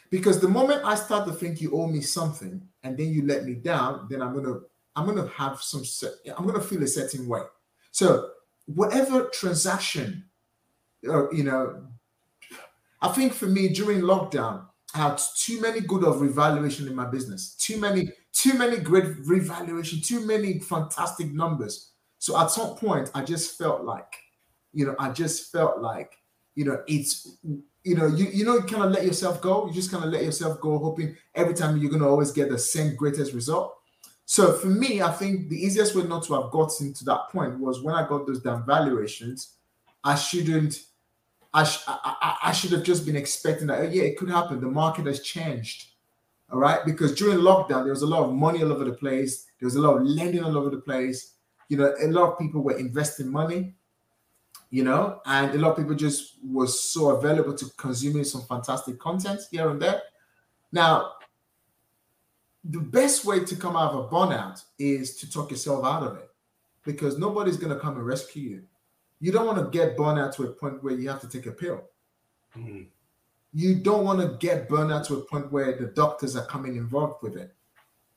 [0.09, 3.45] Because the moment I start to think you owe me something and then you let
[3.45, 4.59] me down, then I'm gonna
[4.95, 5.83] I'm gonna have some
[6.37, 7.41] I'm gonna feel a certain way.
[7.91, 8.29] So
[8.67, 10.23] whatever transaction,
[11.07, 11.87] uh, you know,
[13.01, 17.05] I think for me during lockdown, I had too many good of revaluation in my
[17.05, 21.91] business, too many, too many great revaluation, too many fantastic numbers.
[22.19, 24.15] So at some point, I just felt like,
[24.73, 26.17] you know, I just felt like,
[26.55, 27.37] you know, it's
[27.83, 29.67] you know, you you know, you kind of let yourself go.
[29.67, 32.57] You just kind of let yourself go, hoping every time you're gonna always get the
[32.57, 33.75] same greatest result.
[34.25, 37.59] So for me, I think the easiest way not to have gotten to that point
[37.59, 39.55] was when I got those damn valuations.
[40.03, 40.81] I shouldn't.
[41.53, 43.91] I, sh- I, I should have just been expecting that.
[43.91, 44.59] Yeah, it could happen.
[44.59, 45.87] The market has changed.
[46.51, 49.47] All right, because during lockdown there was a lot of money all over the place.
[49.59, 51.33] There was a lot of lending all over the place.
[51.67, 53.73] You know, a lot of people were investing money
[54.69, 58.99] you know, and a lot of people just was so available to consuming some fantastic
[58.99, 60.01] content here and there.
[60.71, 61.13] Now,
[62.63, 66.17] the best way to come out of a burnout is to talk yourself out of
[66.17, 66.29] it
[66.83, 68.63] because nobody's going to come and rescue you.
[69.19, 71.51] You don't want to get burnout to a point where you have to take a
[71.51, 71.83] pill.
[72.55, 72.83] Mm-hmm.
[73.53, 77.23] You don't want to get burnout to a point where the doctors are coming involved
[77.23, 77.55] with it.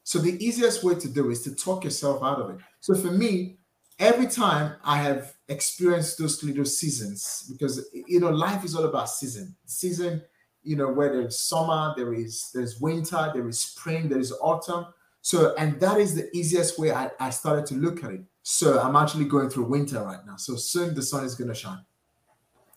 [0.03, 2.57] So the easiest way to do is to talk yourself out of it.
[2.81, 3.59] So for me,
[3.99, 9.09] every time I have experienced those little seasons, because you know, life is all about
[9.09, 9.55] season.
[9.67, 10.23] Season,
[10.63, 14.87] you know, where there's summer, there is there's winter, there is spring, there is autumn.
[15.23, 18.23] So, and that is the easiest way I, I started to look at it.
[18.53, 20.35] So I'm actually going through winter right now.
[20.35, 21.85] So soon the sun is gonna shine.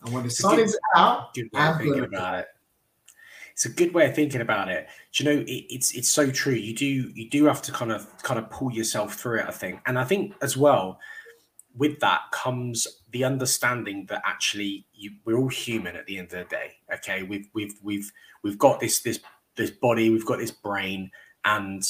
[0.02, 2.46] And when the sun good, is out, I'm thinking about it.
[3.50, 4.86] It's a good way of thinking about it.
[5.12, 6.54] Do you know, it, it's it's so true.
[6.54, 9.46] You do you do have to kind of kind of pull yourself through it.
[9.48, 11.00] I think, and I think as well
[11.76, 16.38] with that comes the understanding that actually you, we're all human at the end of
[16.38, 16.70] the day.
[16.94, 18.12] Okay, we've we've we've
[18.44, 19.18] we've got this this
[19.56, 21.10] this body, we've got this brain,
[21.44, 21.82] and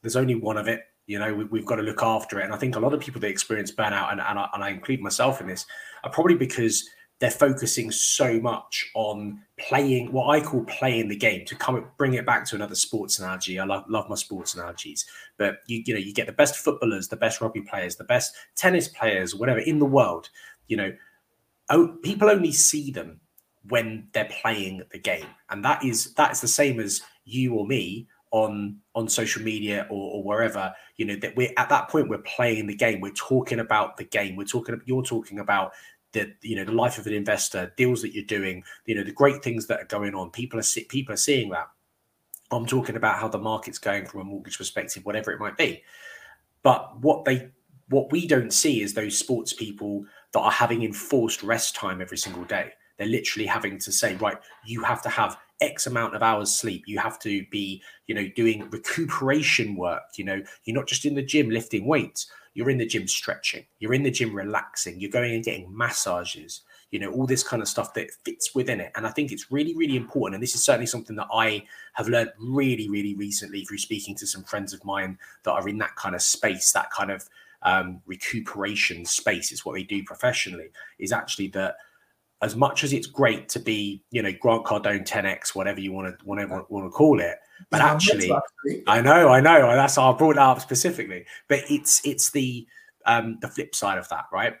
[0.00, 0.84] there's only one of it.
[1.06, 2.44] You know, we, have got to look after it.
[2.44, 4.70] And I think a lot of people that experience burnout, and, and I, and I
[4.70, 5.66] include myself in this,
[6.02, 6.88] are probably because
[7.18, 12.14] they're focusing so much on playing what I call playing the game to come bring
[12.14, 13.58] it back to another sports analogy.
[13.58, 15.06] I love, love my sports analogies,
[15.38, 18.34] but you you know you get the best footballers, the best rugby players, the best
[18.54, 20.28] tennis players, whatever in the world.
[20.68, 20.92] You know,
[21.70, 23.20] oh, people only see them
[23.68, 27.66] when they're playing the game, and that is that is the same as you or
[27.66, 32.06] me on on social media or, or, wherever you know that we're at that point
[32.06, 35.72] we're playing the game we're talking about the game we're talking you're talking about
[36.16, 39.12] the you know the life of an investor, deals that you're doing, you know the
[39.12, 40.30] great things that are going on.
[40.30, 41.68] People are people are seeing that.
[42.50, 45.82] I'm talking about how the market's going from a mortgage perspective, whatever it might be.
[46.62, 47.50] But what they
[47.88, 52.18] what we don't see is those sports people that are having enforced rest time every
[52.18, 52.72] single day.
[52.98, 56.84] They're literally having to say, right, you have to have X amount of hours sleep.
[56.86, 60.02] You have to be, you know, doing recuperation work.
[60.16, 63.66] You know, you're not just in the gym lifting weights you're in the gym stretching,
[63.80, 67.60] you're in the gym relaxing, you're going and getting massages, you know, all this kind
[67.60, 68.90] of stuff that fits within it.
[68.96, 70.36] And I think it's really, really important.
[70.36, 74.26] And this is certainly something that I have learned really, really recently through speaking to
[74.26, 77.28] some friends of mine that are in that kind of space, that kind of
[77.60, 81.76] um, recuperation space It's what they do professionally, is actually that
[82.42, 86.18] as much as it's great to be, you know, Grant Cardone 10x, whatever you want
[86.18, 87.36] to whatever want to call it,
[87.70, 88.30] but actually,
[88.86, 91.24] I know, I know, that's I brought that up specifically.
[91.48, 92.66] But it's it's the
[93.06, 94.54] um the flip side of that, right?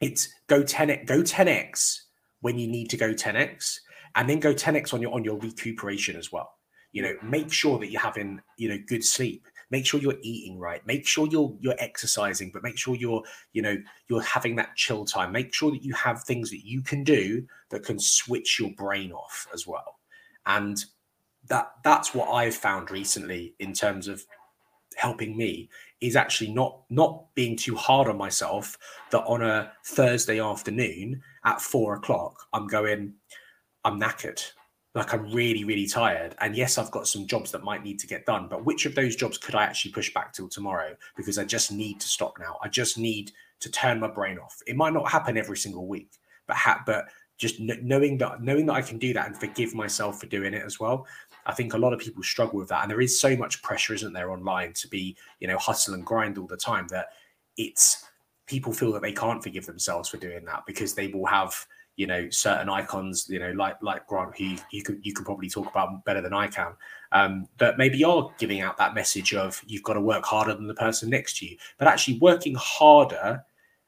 [0.00, 2.02] It's go 10 go 10x
[2.40, 3.78] when you need to go 10x,
[4.14, 6.52] and then go 10x on your on your recuperation as well.
[6.92, 9.46] You know, make sure that you're having you know good sleep.
[9.72, 10.86] Make sure you're eating right.
[10.86, 13.22] Make sure you're you're exercising, but make sure you're
[13.54, 13.76] you know
[14.08, 15.32] you're having that chill time.
[15.32, 19.12] Make sure that you have things that you can do that can switch your brain
[19.12, 19.98] off as well.
[20.44, 20.84] And
[21.48, 24.24] that that's what I've found recently in terms of
[24.96, 25.70] helping me
[26.02, 28.76] is actually not not being too hard on myself
[29.10, 33.14] that on a Thursday afternoon at four o'clock I'm going
[33.86, 34.42] I'm knackered
[34.94, 36.34] like I'm really really tired.
[36.40, 38.94] And yes I've got some jobs that might need to get done but which of
[38.94, 40.94] those jobs could I actually push back till tomorrow?
[41.16, 42.58] Because I just need to stop now.
[42.62, 44.58] I just need to turn my brain off.
[44.66, 46.10] It might not happen every single week
[46.46, 47.06] but ha- but
[47.38, 50.62] just knowing that knowing that I can do that and forgive myself for doing it
[50.64, 51.06] as well
[51.46, 52.82] I think a lot of people struggle with that.
[52.82, 56.06] And there is so much pressure, isn't there, online to be, you know, hustle and
[56.06, 57.08] grind all the time that
[57.56, 58.04] it's
[58.46, 61.54] people feel that they can't forgive themselves for doing that because they will have,
[62.02, 65.48] you know, certain icons, you know, like like Grant, who you could you can probably
[65.48, 66.72] talk about better than I can.
[67.12, 70.66] Um, that maybe you're giving out that message of you've got to work harder than
[70.66, 71.56] the person next to you.
[71.78, 73.44] But actually working harder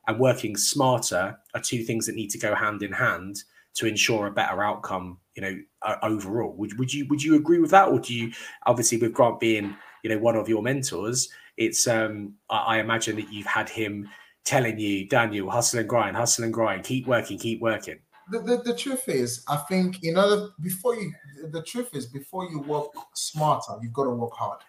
[0.06, 3.42] and working smarter are two things that need to go hand in hand
[3.74, 6.54] to ensure a better outcome, you know, uh, overall.
[6.56, 8.30] Would would you would you agree with that, or do you
[8.66, 13.16] obviously with Grant being you know one of your mentors, it's um I, I imagine
[13.16, 14.08] that you've had him
[14.44, 17.98] telling you, Daniel, hustle and grind, hustle and grind, keep working, keep working.
[18.30, 21.12] The, the, the truth is, I think you know before you
[21.50, 24.60] the truth is before you work smarter, you've got to work hard.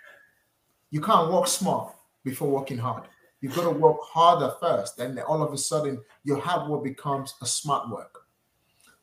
[0.92, 1.94] You can't work smart
[2.24, 3.04] before working hard.
[3.42, 7.34] You've got to work harder first, and all of a sudden your hard work becomes
[7.42, 8.26] a smart work.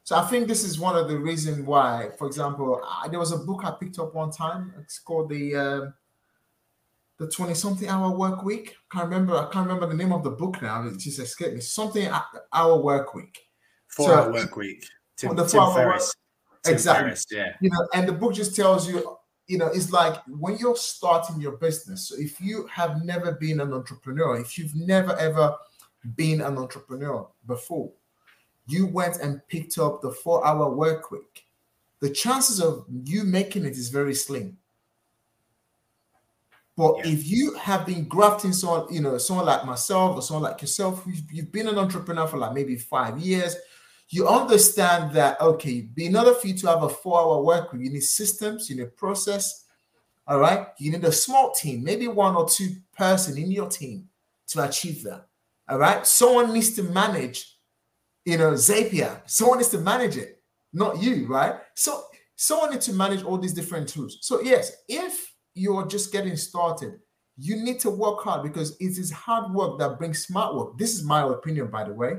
[0.04, 3.32] So I think this is one of the reasons why, for example, I, there was
[3.32, 4.74] a book I picked up one time.
[4.80, 5.90] It's called the uh,
[7.18, 8.74] the twenty something hour work week.
[8.90, 9.36] I can't remember.
[9.36, 10.84] I can't remember the name of the book now.
[10.86, 11.60] It just escaped me.
[11.60, 12.10] Something
[12.52, 13.38] hour work week.
[13.92, 14.86] Four so, hour work week.
[15.16, 16.14] Tim, the Tim Ferriss.
[16.64, 17.04] Tim exactly.
[17.04, 17.52] Ferriss, yeah.
[17.60, 21.40] You know, and the book just tells you, you know, it's like when you're starting
[21.40, 22.08] your business.
[22.08, 25.54] So if you have never been an entrepreneur, if you've never ever
[26.16, 27.92] been an entrepreneur before,
[28.66, 31.46] you went and picked up the four hour work week,
[32.00, 34.56] the chances of you making it is very slim.
[36.76, 37.12] But yeah.
[37.12, 41.04] if you have been grafting someone, you know, someone like myself or someone like yourself,
[41.06, 43.54] you've, you've been an entrepreneur for like maybe five years,
[44.12, 47.90] you understand that okay, in order for you to have a four-hour work week, you
[47.90, 49.64] need systems, you need process.
[50.26, 54.08] All right, you need a small team, maybe one or two person in your team
[54.48, 55.26] to achieve that.
[55.68, 57.52] All right, someone needs to manage
[58.24, 59.20] you know, Zapier.
[59.26, 60.40] Someone needs to manage it,
[60.72, 61.54] not you, right?
[61.74, 62.04] So
[62.36, 64.18] someone needs to manage all these different tools.
[64.20, 67.00] So yes, if you're just getting started,
[67.36, 70.78] you need to work hard because it is hard work that brings smart work.
[70.78, 72.14] This is my opinion, by the way.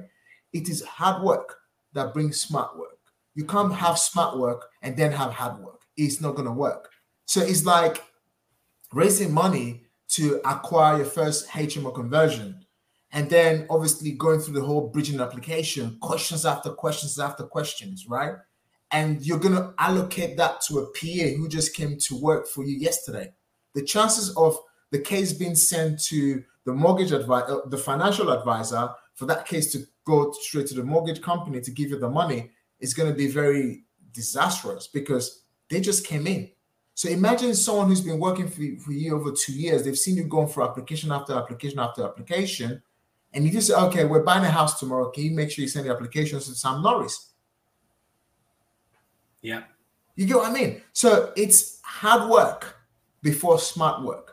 [0.51, 1.55] It is hard work
[1.93, 2.97] that brings smart work.
[3.35, 5.81] You can't have smart work and then have hard work.
[5.97, 6.89] It's not going to work.
[7.25, 8.03] So it's like
[8.91, 12.63] raising money to acquire your first HMO conversion
[13.11, 18.33] and then obviously going through the whole bridging application, questions after questions after questions, right?
[18.91, 22.63] And you're going to allocate that to a PA who just came to work for
[22.63, 23.31] you yesterday.
[23.75, 24.57] The chances of
[24.91, 29.71] the case being sent to the mortgage advisor, uh, the financial advisor, for that case
[29.73, 33.15] to go straight to the mortgage company to give you the money is going to
[33.15, 36.49] be very disastrous because they just came in.
[36.95, 39.83] So imagine someone who's been working for, for you over two years.
[39.83, 42.81] They've seen you going for application after application after application
[43.33, 45.09] and you just say, okay, we're buying a house tomorrow.
[45.09, 47.31] Can you make sure you send the applications to Sam Norris?
[49.41, 49.63] Yeah.
[50.15, 50.83] You get what I mean?
[50.93, 52.77] So it's hard work
[53.23, 54.32] before smart work.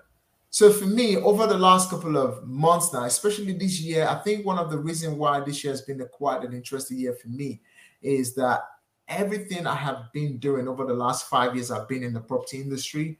[0.51, 4.45] So for me, over the last couple of months now, especially this year, I think
[4.45, 7.29] one of the reasons why this year has been a quite an interesting year for
[7.29, 7.61] me
[8.03, 8.65] is that
[9.07, 12.61] everything I have been doing over the last five years I've been in the property
[12.61, 13.19] industry,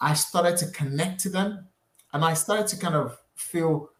[0.00, 1.66] I started to connect to them
[2.12, 3.90] and I started to kind of feel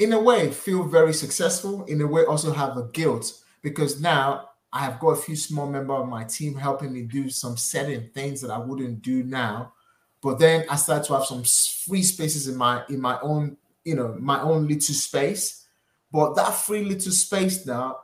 [0.00, 4.48] in a way feel very successful in a way also have a guilt because now
[4.72, 8.10] i have got a few small member of my team helping me do some certain
[8.14, 9.72] things that i wouldn't do now
[10.22, 13.94] but then i start to have some free spaces in my in my own you
[13.94, 15.66] know my own little space
[16.12, 17.96] but that free little space now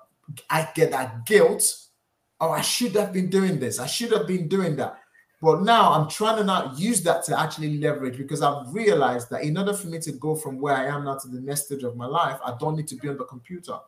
[0.51, 1.63] i get that guilt
[2.41, 4.99] oh i should have been doing this i should have been doing that
[5.43, 9.43] but now I'm trying to not use that to actually leverage because I've realized that
[9.43, 11.83] in order for me to go from where I am now to the next stage
[11.83, 13.79] of my life, I don't need to be on the computer.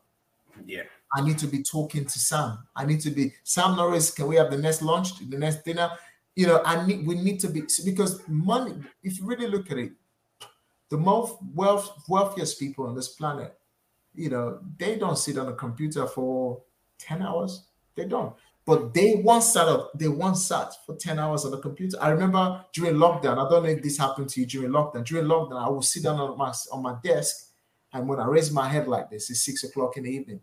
[0.67, 0.83] Yeah.
[1.15, 2.59] I need to be talking to Sam.
[2.77, 4.11] I need to be Sam Norris.
[4.11, 5.91] Can we have the next lunch, the next dinner?
[6.39, 9.79] You know, I need we need to be because money, if you really look at
[9.79, 9.91] it,
[10.89, 13.59] the most wealth wealthiest people on this planet,
[14.15, 16.63] you know, they don't sit on a computer for
[17.01, 17.67] 10 hours.
[17.97, 18.37] They don't.
[18.65, 21.97] But they once sat up, they once sat for 10 hours on the computer.
[22.01, 25.05] I remember during lockdown, I don't know if this happened to you during lockdown.
[25.05, 27.49] During lockdown, I would sit down on my on my desk,
[27.93, 30.41] and when I raise my head like this, it's six o'clock in the evening.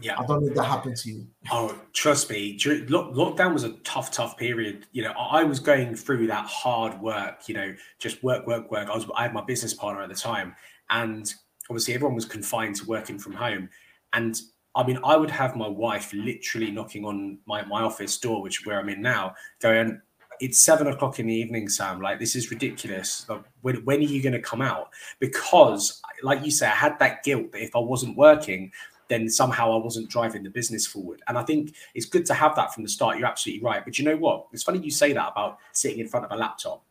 [0.00, 1.26] Yeah, I don't if that happened to you.
[1.50, 4.86] Oh, trust me, during, lockdown was a tough, tough period.
[4.92, 7.48] You know, I was going through that hard work.
[7.48, 8.88] You know, just work, work, work.
[8.88, 10.54] I was, I had my business partner at the time,
[10.90, 11.32] and
[11.70, 13.68] obviously everyone was confined to working from home,
[14.12, 14.40] and
[14.74, 18.66] I mean, I would have my wife literally knocking on my, my office door, which
[18.66, 20.00] where I'm in now, going,
[20.40, 22.00] it's seven o'clock in the evening, Sam.
[22.00, 23.24] Like, this is ridiculous.
[23.28, 24.88] Like, when, when are you going to come out?
[25.20, 28.72] Because, like you say, I had that guilt that if I wasn't working,
[29.08, 31.22] then somehow I wasn't driving the business forward.
[31.28, 33.18] And I think it's good to have that from the start.
[33.18, 33.84] You're absolutely right.
[33.84, 34.46] But you know what?
[34.52, 36.82] It's funny you say that about sitting in front of a laptop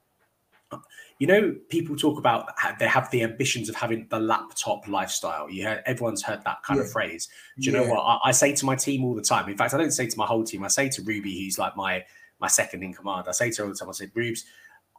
[1.19, 2.49] you know, people talk about
[2.79, 5.49] they have the ambitions of having the laptop lifestyle.
[5.49, 6.85] You heard everyone's heard that kind yeah.
[6.85, 7.29] of phrase.
[7.59, 7.83] Do you yeah.
[7.83, 9.47] know what I, I, say to my team all the time?
[9.49, 10.63] In fact, I don't say to my whole team.
[10.63, 12.03] I say to Ruby, who's like my
[12.39, 13.27] my second in command.
[13.27, 13.89] I say to her all the time.
[13.89, 14.45] I say, Rubes,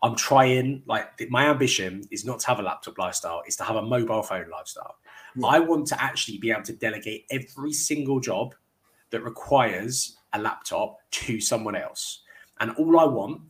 [0.03, 0.83] I'm trying.
[0.87, 4.23] Like my ambition is not to have a laptop lifestyle; is to have a mobile
[4.23, 4.97] phone lifestyle.
[5.37, 5.47] Yeah.
[5.47, 8.55] I want to actually be able to delegate every single job
[9.11, 12.23] that requires a laptop to someone else.
[12.61, 13.43] And all I want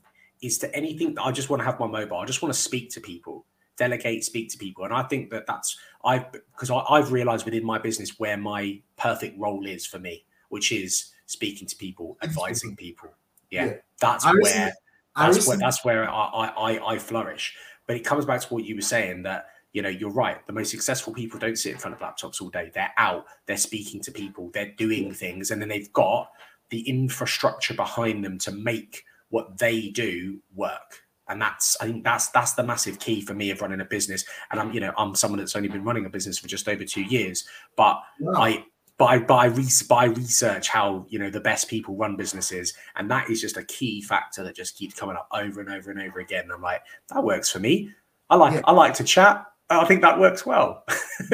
[0.43, 2.19] is to anything that I just want to have my mobile.
[2.19, 4.85] I just want to speak to people, delegate, speak to people.
[4.85, 9.39] And I think that that's I've because I've realized within my business where my perfect
[9.39, 13.11] role is for me, which is speaking to people, advising people.
[13.51, 13.73] Yeah, yeah.
[14.01, 14.73] that's where
[15.17, 17.57] that's where that's where I, I I flourish.
[17.87, 20.45] But it comes back to what you were saying that you know you're right.
[20.47, 22.71] The most successful people don't sit in front of laptops all day.
[22.73, 23.27] They're out.
[23.47, 24.51] They're speaking to people.
[24.55, 26.31] They're doing things, and then they've got
[26.71, 32.29] the infrastructure behind them to make what they do work and that's i think that's
[32.29, 35.15] that's the massive key for me of running a business and i'm you know i'm
[35.15, 37.45] someone that's only been running a business for just over two years
[37.77, 38.33] but wow.
[38.41, 38.65] i
[38.97, 42.17] but I, but I, re- but I research how you know the best people run
[42.17, 45.71] businesses, and that is just a key factor that just keeps coming up over and
[45.71, 46.45] over and over again.
[46.45, 47.91] And I'm like, that works for me.
[48.31, 48.61] I like yeah.
[48.65, 49.45] I like to chat.
[49.71, 50.85] I think that works well.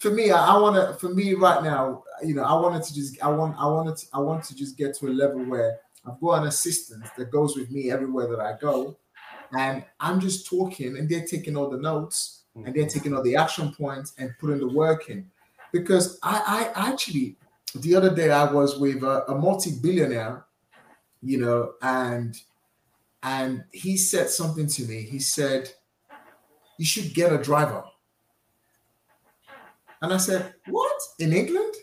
[0.00, 0.98] for me, I, I want to.
[0.98, 3.22] For me, right now, you know, I wanted to just.
[3.22, 3.56] I want.
[3.58, 3.96] I wanted.
[3.96, 7.30] To, I want to just get to a level where I've got an assistant that
[7.30, 8.96] goes with me everywhere that I go,
[9.52, 12.98] and I'm just talking, and they're taking all the notes, and they're mm-hmm.
[12.98, 15.30] taking all the action points and putting the work in
[15.72, 17.36] because I, I actually
[17.74, 20.44] the other day I was with a, a multi-billionaire,
[21.22, 22.36] you know, and
[23.22, 25.02] and he said something to me.
[25.02, 25.70] He said,
[26.78, 27.84] "You should get a driver."
[30.00, 31.74] And I said, "What in England?"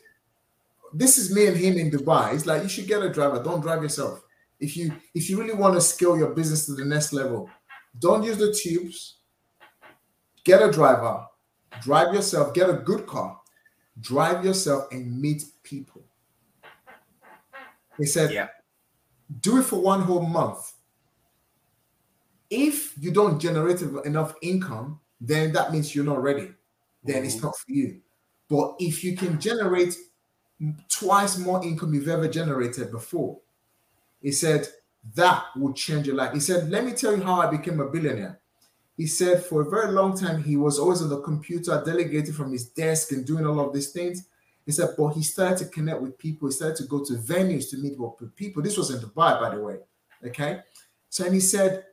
[0.94, 2.32] This is me and him in Dubai.
[2.32, 3.44] He's like, "You should get a driver.
[3.44, 4.24] Don't drive yourself.
[4.60, 7.50] If you if you really want to scale your business to the next level,
[8.00, 9.18] don't use the tubes.
[10.44, 11.28] Get a driver.
[11.82, 12.54] Drive yourself.
[12.54, 13.42] Get a good car
[14.00, 16.04] drive yourself and meet people.
[17.98, 18.48] He said, yeah.
[19.42, 20.74] do it for one whole month.
[22.50, 26.52] If you don't generate enough income, then that means you're not ready.
[27.04, 27.26] Then mm-hmm.
[27.26, 28.02] it's not for you.
[28.50, 29.96] But if you can generate
[30.90, 33.40] twice more income you've ever generated before,
[34.22, 34.68] he said
[35.14, 36.34] that would change your life.
[36.34, 38.40] He said, Let me tell you how I became a billionaire.
[38.98, 42.52] He said for a very long time he was always on the computer, delegating from
[42.52, 44.28] his desk and doing all of these things.
[44.66, 46.48] He said, but he started to connect with people.
[46.48, 48.64] He started to go to venues to meet with people.
[48.64, 49.78] This was in Dubai, by the way.
[50.26, 50.62] Okay.
[51.10, 51.84] So, and he said,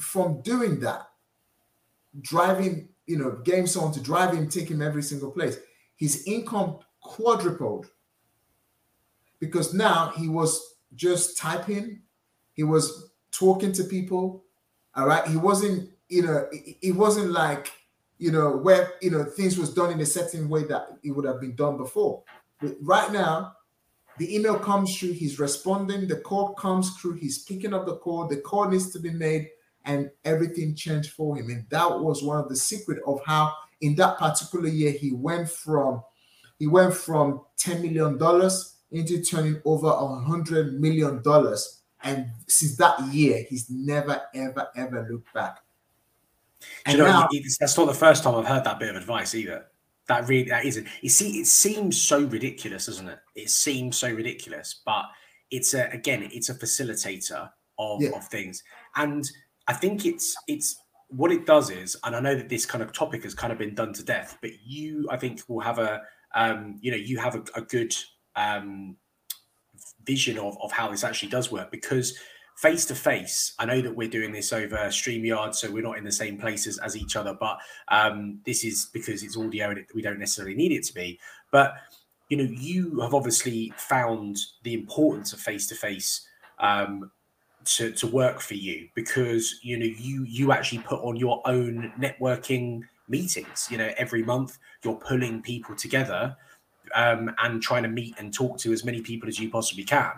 [0.00, 1.02] from doing that,
[2.20, 5.58] driving, you know, getting someone to drive him, take him every single place,
[5.96, 7.86] his income quadrupled
[9.38, 12.02] because now he was just typing,
[12.52, 14.44] he was talking to people.
[14.94, 15.26] All right.
[15.26, 17.72] He wasn't you know, it, it wasn't like,
[18.18, 21.24] you know, where, you know, things was done in a certain way that it would
[21.24, 22.22] have been done before.
[22.60, 23.54] But right now,
[24.18, 28.26] the email comes through, he's responding, the call comes through, he's picking up the call,
[28.26, 29.48] the call needs to be made,
[29.84, 31.50] and everything changed for him.
[31.50, 35.48] And that was one of the secret of how in that particular year he went
[35.50, 36.02] from
[36.58, 38.18] he went from $10 million
[38.92, 41.80] into turning over a hundred million dollars.
[42.02, 45.58] And since that year, he's never, ever, ever looked back.
[46.84, 47.28] And you know, now,
[47.58, 49.66] that's not the first time I've heard that bit of advice either.
[50.08, 50.86] That really that isn't.
[51.00, 53.18] You see, it seems so ridiculous, doesn't it?
[53.34, 55.04] It seems so ridiculous, but
[55.50, 58.10] it's a again, it's a facilitator of, yeah.
[58.10, 58.62] of things.
[58.96, 59.30] And
[59.70, 62.92] I think it's it's what it does is, and I know that this kind of
[62.92, 66.02] topic has kind of been done to death, but you, I think, will have a
[66.34, 67.94] um, you know, you have a, a good
[68.34, 68.96] um
[70.04, 72.18] vision of, of how this actually does work because
[72.56, 73.54] face to face.
[73.60, 76.78] I know that we're doing this over StreamYard, so we're not in the same places
[76.78, 80.56] as each other, but um, this is because it's audio and it, we don't necessarily
[80.56, 81.20] need it to be.
[81.52, 81.74] But
[82.28, 86.26] you know, you have obviously found the importance of face to face
[87.64, 91.92] to to work for you because you know you you actually put on your own
[91.98, 93.68] networking meetings.
[93.70, 96.36] You know, every month you're pulling people together
[96.94, 100.12] um, and trying to meet and talk to as many people as you possibly can.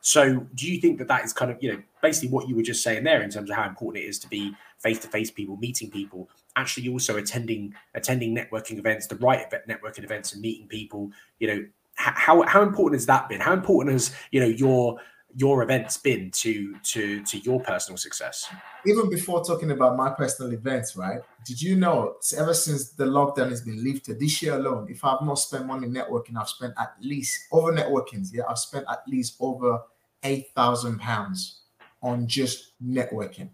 [0.00, 2.62] So, do you think that that is kind of, you know, basically what you were
[2.62, 5.30] just saying there in terms of how important it is to be face to face
[5.30, 10.68] people, meeting people, actually also attending attending networking events, the right networking events, and meeting
[10.68, 11.10] people?
[11.40, 13.40] You know, how how important has that been?
[13.40, 14.98] How important has you know your
[15.36, 18.48] your events been to to to your personal success?
[18.86, 21.20] Even before talking about my personal events, right?
[21.44, 25.22] Did you know ever since the lockdown has been lifted this year alone, if I've
[25.22, 28.26] not spent money networking, I've spent at least over networking.
[28.32, 29.80] Yeah, I've spent at least over
[30.22, 31.60] eight thousand pounds
[32.02, 33.50] on just networking.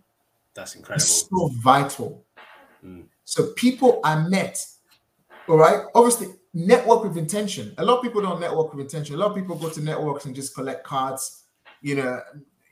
[0.54, 1.02] That's incredible.
[1.02, 2.24] It's so vital.
[2.84, 3.04] Mm.
[3.24, 4.64] So people I met,
[5.48, 5.86] all right.
[5.94, 7.74] Obviously, network with intention.
[7.78, 9.16] A lot of people don't network with intention.
[9.16, 11.43] A lot of people go to networks and just collect cards
[11.84, 12.18] you know,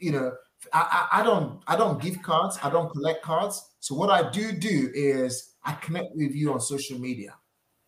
[0.00, 0.32] you know,
[0.72, 3.74] I, I, I don't I don't give cards, I don't collect cards.
[3.78, 7.34] So what I do do is I connect with you on social media.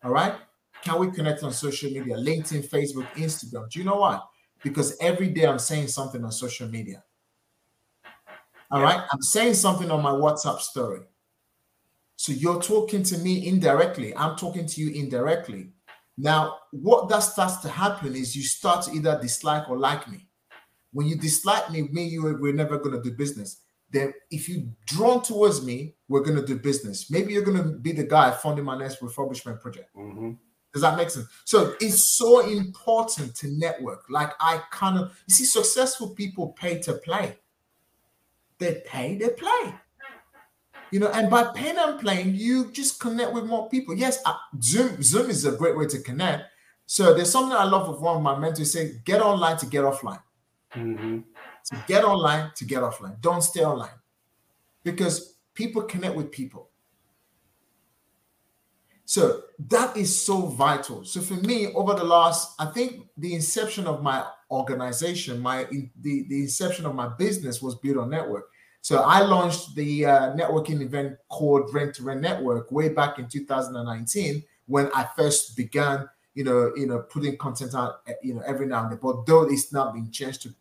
[0.03, 0.35] All right.
[0.83, 2.15] Can we connect on social media?
[2.15, 3.67] LinkedIn, Facebook, Instagram.
[3.71, 4.19] Do you know why?
[4.63, 7.03] Because every day I'm saying something on social media.
[8.69, 11.01] All right, I'm saying something on my WhatsApp story.
[12.17, 14.15] So you're talking to me indirectly.
[14.15, 15.69] I'm talking to you indirectly.
[16.17, 20.27] Now, what that starts to happen is you start to either dislike or like me.
[20.95, 23.59] When you dislike me, me you we're never going to do business.
[23.91, 27.11] Then, if you drawn towards me, we're going to do business.
[27.11, 29.93] Maybe you're going to be the guy funding my next refurbishment project.
[29.93, 30.31] Mm-hmm.
[30.71, 31.27] Does that make sense?
[31.43, 34.05] So it's so important to network.
[34.09, 37.39] Like I kind of you see, successful people pay to play.
[38.57, 39.73] They pay, they play.
[40.91, 43.95] You know, and by paying and playing, you just connect with more people.
[43.95, 46.43] Yes, uh, Zoom Zoom is a great way to connect.
[46.85, 49.83] So there's something I love of one of my mentors say: get online to get
[49.83, 50.21] offline.
[50.75, 51.19] Mm-hmm.
[51.65, 53.19] To get online to get offline.
[53.21, 53.97] Don't stay online
[54.83, 56.69] because people connect with people.
[59.05, 61.05] So that is so vital.
[61.05, 65.65] So for me, over the last, I think the inception of my organization, my
[66.01, 68.49] the, the inception of my business was built on network.
[68.81, 73.27] So I launched the uh, networking event called Rent to Rent Network way back in
[73.27, 78.67] 2019 when I first began, you know, you know, putting content out, you know, every
[78.67, 78.99] now and then.
[79.01, 80.53] But though it's now been changed to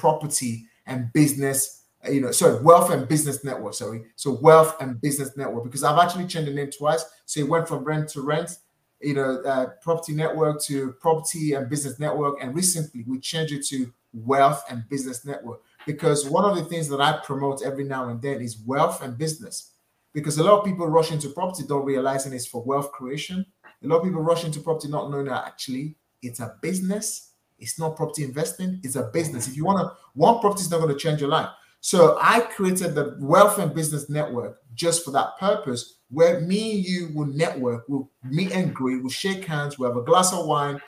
[0.00, 3.74] property and business, you know, sorry, wealth and business network.
[3.74, 7.04] Sorry, so wealth and business network because I've actually changed the name twice.
[7.26, 8.56] So it went from rent to rent,
[9.00, 13.66] you know, uh, property network to property and business network, and recently we changed it
[13.66, 18.08] to wealth and business network because one of the things that I promote every now
[18.08, 19.72] and then is wealth and business.
[20.12, 23.46] Because a lot of people rush into property don't realizing it's for wealth creation.
[23.84, 27.29] A lot of people rush into property not knowing that actually it's a business.
[27.60, 29.48] It's not property investing, it's a business.
[29.48, 31.48] If you want to, one property is not going to change your life.
[31.80, 36.84] So I created the wealth and business network just for that purpose, where me and
[36.84, 40.46] you will network, we'll meet and greet, we'll shake hands, we'll have a glass of
[40.46, 40.80] wine,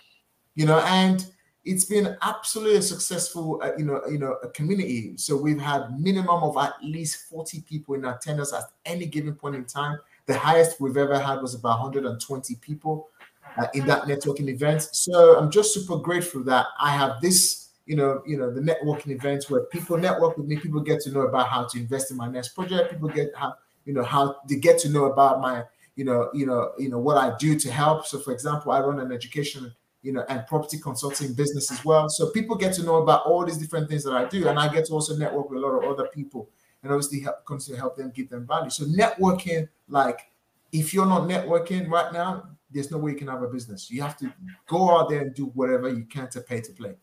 [0.55, 1.27] you know, and
[1.65, 5.17] it's been absolutely a successful, uh, you know, you know, a community.
[5.17, 9.55] So we've had minimum of at least 40 people in attendance at any given point
[9.55, 9.99] in time.
[10.27, 13.09] The highest we've ever had was about 120 people
[13.57, 14.83] uh, in that networking event.
[14.93, 19.11] So I'm just super grateful that I have this, you know, you know, the networking
[19.11, 20.57] events where people network with me.
[20.57, 22.91] People get to know about how to invest in my next project.
[22.91, 25.65] People get how, you know, how they get to know about my,
[25.97, 28.07] you know, you know, you know what I do to help.
[28.07, 29.73] So, for example, I run an education
[30.03, 32.09] you know, and property consulting business as well.
[32.09, 34.73] So people get to know about all these different things that I do, and I
[34.73, 36.49] get to also network with a lot of other people,
[36.83, 38.71] and obviously help to help them give them value.
[38.71, 40.29] So networking, like,
[40.73, 43.91] if you're not networking right now, there's no way you can have a business.
[43.91, 44.33] You have to
[44.67, 46.95] go out there and do whatever you can to pay to play.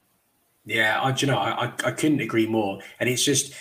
[0.66, 3.54] Yeah, I, you know, I, I couldn't agree more, and it's just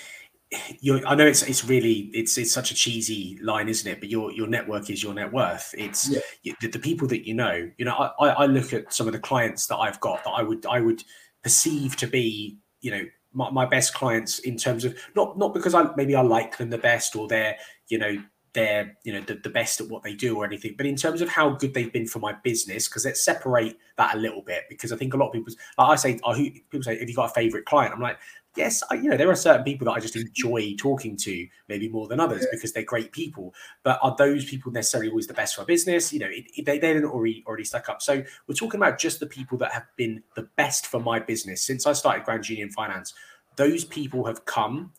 [0.81, 4.01] you're, I know it's it's really it's it's such a cheesy line, isn't it?
[4.01, 5.75] But your your network is your net worth.
[5.77, 6.09] It's
[6.43, 6.53] yeah.
[6.61, 7.71] the, the, people that you know.
[7.77, 10.43] You know, I, I look at some of the clients that I've got that I
[10.43, 11.05] would I would
[11.43, 13.03] perceive to be you know
[13.33, 16.71] my, my best clients in terms of not not because I maybe I like them
[16.71, 17.57] the best or they're
[17.89, 18.17] you know
[18.55, 21.21] they're you know the, the best at what they do or anything but in terms
[21.21, 24.65] of how good they've been for my business because let's separate that a little bit
[24.69, 27.15] because i think a lot of people like i say who, people say have you
[27.15, 28.19] got a favorite client i'm like
[28.59, 31.89] yes, I, you know, there are certain people that I just enjoy talking to, maybe
[31.89, 32.49] more than others, yeah.
[32.51, 33.55] because they're great people.
[33.85, 36.13] But are those people necessarily always the best for a business?
[36.13, 38.03] You know, it, it, they they didn't already already stuck up.
[38.03, 41.63] So we're talking about just the people that have been the best for my business
[41.63, 43.15] since I started Grand Union Finance.
[43.57, 44.93] Those people have come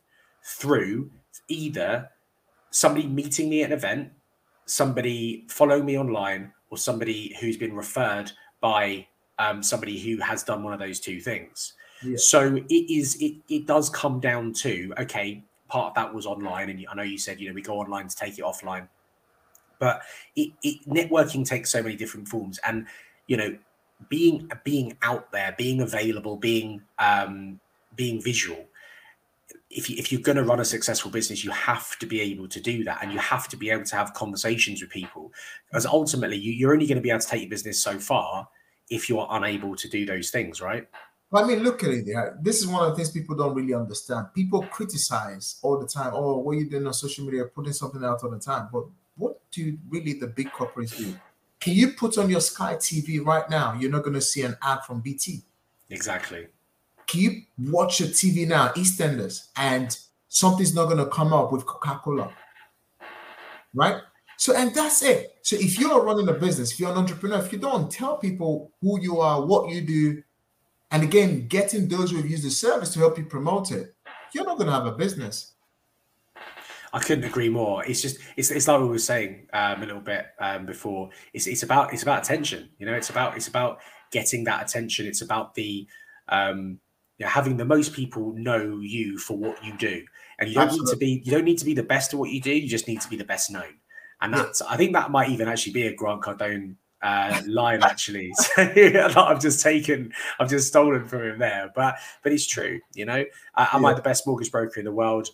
[0.44, 1.12] through
[1.48, 2.10] either
[2.72, 4.12] somebody meeting me at an event,
[4.66, 9.08] somebody following me online, or somebody who's been referred by
[9.40, 11.74] um, somebody who has done one of those two things.
[12.16, 13.16] So it is.
[13.22, 15.44] It it does come down to okay.
[15.68, 18.08] Part of that was online, and I know you said you know we go online
[18.08, 18.88] to take it offline,
[19.80, 20.02] but
[20.36, 22.88] it, it networking takes so many different forms, and
[23.28, 23.56] you know
[24.08, 27.60] being being out there, being available, being um,
[27.96, 28.66] being visual.
[29.70, 32.48] If, you, if you're going to run a successful business, you have to be able
[32.48, 35.32] to do that, and you have to be able to have conversations with people,
[35.68, 38.48] because ultimately you, you're only going to be able to take your business so far
[38.90, 40.88] if you're unable to do those things, right?
[41.32, 42.06] I mean, look at it.
[42.08, 42.40] There.
[42.42, 44.34] This is one of the things people don't really understand.
[44.34, 46.12] People criticize all the time.
[46.16, 48.70] Oh, what are you doing on social media, putting something out all the time.
[48.74, 51.14] But what do really the big corporates do?
[51.60, 53.76] Can you put on your Sky TV right now?
[53.80, 55.44] You're not going to see an ad from BT.
[55.90, 56.48] Exactly.
[57.14, 59.98] You watch your TV now, EastEnders, and
[60.28, 62.32] something's not going to come up with Coca Cola?
[63.74, 64.02] Right?
[64.38, 65.38] So, and that's it.
[65.42, 68.72] So, if you're running a business, if you're an entrepreneur, if you don't tell people
[68.82, 70.24] who you are, what you do,
[70.92, 73.94] and again, getting those who have used the service to help you promote it,
[74.34, 75.54] you're not going to have a business.
[76.92, 77.86] I couldn't agree more.
[77.86, 81.10] It's just it's, it's like we were saying um, a little bit um, before.
[81.34, 82.70] It's it's about it's about attention.
[82.80, 83.80] You know, it's about it's about
[84.12, 85.06] getting that attention.
[85.06, 85.88] It's about the
[86.30, 86.80] um,
[87.20, 90.04] you know, having the most people know you for what you do,
[90.40, 90.86] and you don't Absolutely.
[90.86, 92.52] need to be you don't need to be the best at what you do.
[92.52, 93.76] You just need to be the best known,
[94.22, 94.62] and that's.
[94.62, 99.42] I think that might even actually be a Grant Cardone uh, line actually that I've
[99.42, 101.72] just taken, I've just stolen from him there.
[101.76, 103.24] But but it's true, you know.
[103.56, 103.90] Uh, am yeah.
[103.90, 105.30] I the best mortgage broker in the world?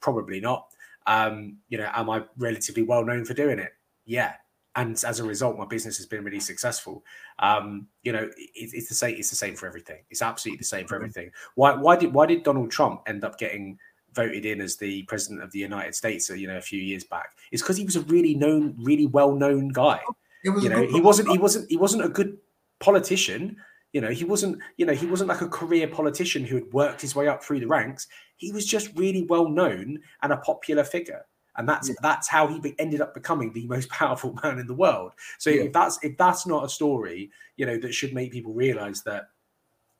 [0.00, 0.68] Probably not.
[1.06, 3.72] Um, you know, am I relatively well known for doing it?
[4.06, 4.34] Yeah.
[4.76, 7.04] And as a result, my business has been really successful.
[7.38, 9.16] Um, you know, it, it's the same.
[9.16, 10.02] It's the same for everything.
[10.10, 11.04] It's absolutely the same for mm-hmm.
[11.04, 11.30] everything.
[11.54, 11.74] Why?
[11.74, 13.78] Why did Why did Donald Trump end up getting
[14.12, 16.28] voted in as the president of the United States?
[16.28, 17.36] Uh, you know, a few years back.
[17.52, 20.00] It's because he was a really known, really well known guy.
[20.44, 21.30] You know, he wasn't.
[21.30, 21.70] He wasn't.
[21.70, 22.36] He wasn't a good
[22.80, 23.56] politician.
[23.92, 24.60] You know, he wasn't.
[24.76, 27.60] You know, he wasn't like a career politician who had worked his way up through
[27.60, 28.08] the ranks.
[28.36, 31.24] He was just really well known and a popular figure
[31.56, 31.94] and that's yeah.
[32.02, 35.12] that's how he be, ended up becoming the most powerful man in the world.
[35.38, 35.62] So yeah.
[35.62, 39.28] if that's if that's not a story, you know, that should make people realize that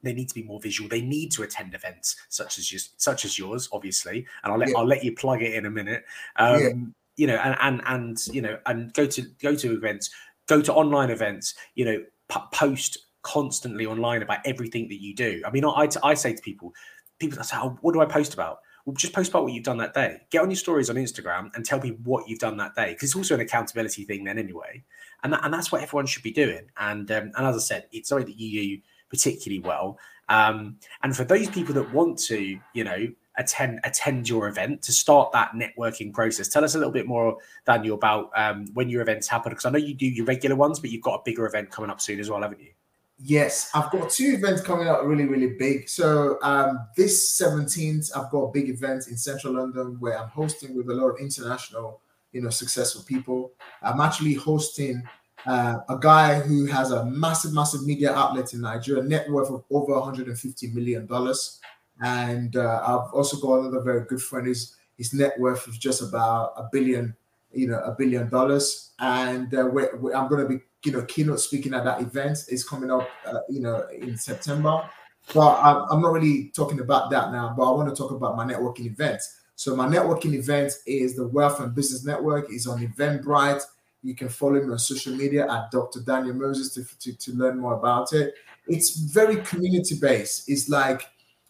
[0.03, 0.89] they need to be more visual.
[0.89, 4.27] They need to attend events such as just such as yours, obviously.
[4.43, 4.79] And I'll let yeah.
[4.79, 6.05] I'll let you plug it in a minute.
[6.37, 10.11] Um, you know, and and and you know, and go to go to events,
[10.47, 11.55] go to online events.
[11.75, 15.43] You know, p- post constantly online about everything that you do.
[15.47, 16.75] I mean, I, I, I say to people,
[17.19, 19.79] people say, oh, "What do I post about?" Well, just post about what you've done
[19.79, 20.21] that day.
[20.31, 23.11] Get on your stories on Instagram and tell me what you've done that day because
[23.11, 24.85] it's also an accountability thing then anyway,
[25.23, 26.71] and that, and that's what everyone should be doing.
[26.77, 29.99] And um, and as I said, it's something that you do particularly well.
[30.29, 34.93] Um, and for those people that want to, you know, attend attend your event to
[34.93, 39.01] start that networking process, tell us a little bit more, Daniel, about um, when your
[39.01, 41.47] events happen because I know you do your regular ones, but you've got a bigger
[41.47, 42.73] event coming up soon as well, haven't you?
[43.19, 45.89] Yes, I've got two events coming up really, really big.
[45.89, 50.77] So um, this 17th, I've got a big event in central London where I'm hosting
[50.77, 52.01] with a lot of international,
[52.33, 53.53] you know, successful people.
[53.83, 55.05] I'm actually hosting
[55.47, 59.65] uh, a guy who has a massive, massive media outlet in Nigeria, net worth of
[59.71, 61.61] over 150 million dollars.
[62.03, 64.49] And uh, I've also got another very good friend.
[64.49, 67.17] His his net worth is just about a billion,
[67.53, 68.93] you know, a billion dollars.
[68.99, 72.39] And uh, we're, we're, I'm going to be you know, keynote speaking at that event
[72.49, 74.89] is coming up, uh, you know, in September.
[75.33, 78.37] But I'm, I'm not really talking about that now, but I want to talk about
[78.37, 79.23] my networking event.
[79.57, 82.53] So my networking event is the Wealth and Business Network.
[82.53, 83.63] is on Eventbrite.
[84.03, 86.01] You can follow me on social media at Dr.
[86.01, 88.35] Daniel Moses to, to, to learn more about it.
[88.67, 90.49] It's very community based.
[90.49, 91.03] It's like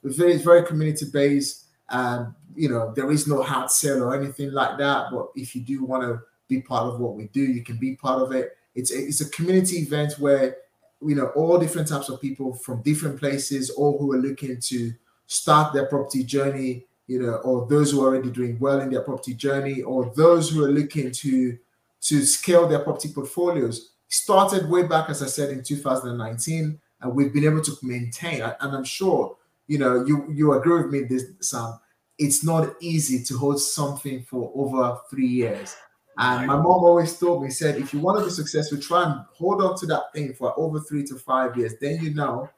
[0.05, 1.65] very, very community based.
[1.91, 5.07] And you know, there is no hard sell or anything like that.
[5.11, 7.97] But if you do want to be part of what we do, you can be
[7.97, 8.57] part of it.
[8.75, 10.57] It's a, it's a community event where
[11.03, 14.93] you know all different types of people from different places, all who are looking to
[15.27, 19.03] start their property journey, you know, or those who are already doing well in their
[19.03, 21.59] property journey, or those who are looking to
[22.03, 23.93] to scale their property portfolios.
[24.09, 28.43] Started way back, as I said, in 2019, and we've been able to maintain.
[28.43, 31.79] And I'm sure you know you you agree with me, this Sam.
[32.17, 35.75] It's not easy to hold something for over three years.
[36.17, 39.25] And my mom always told me, said, if you want to be successful, try and
[39.33, 41.75] hold on to that thing for over three to five years.
[41.81, 42.49] Then you know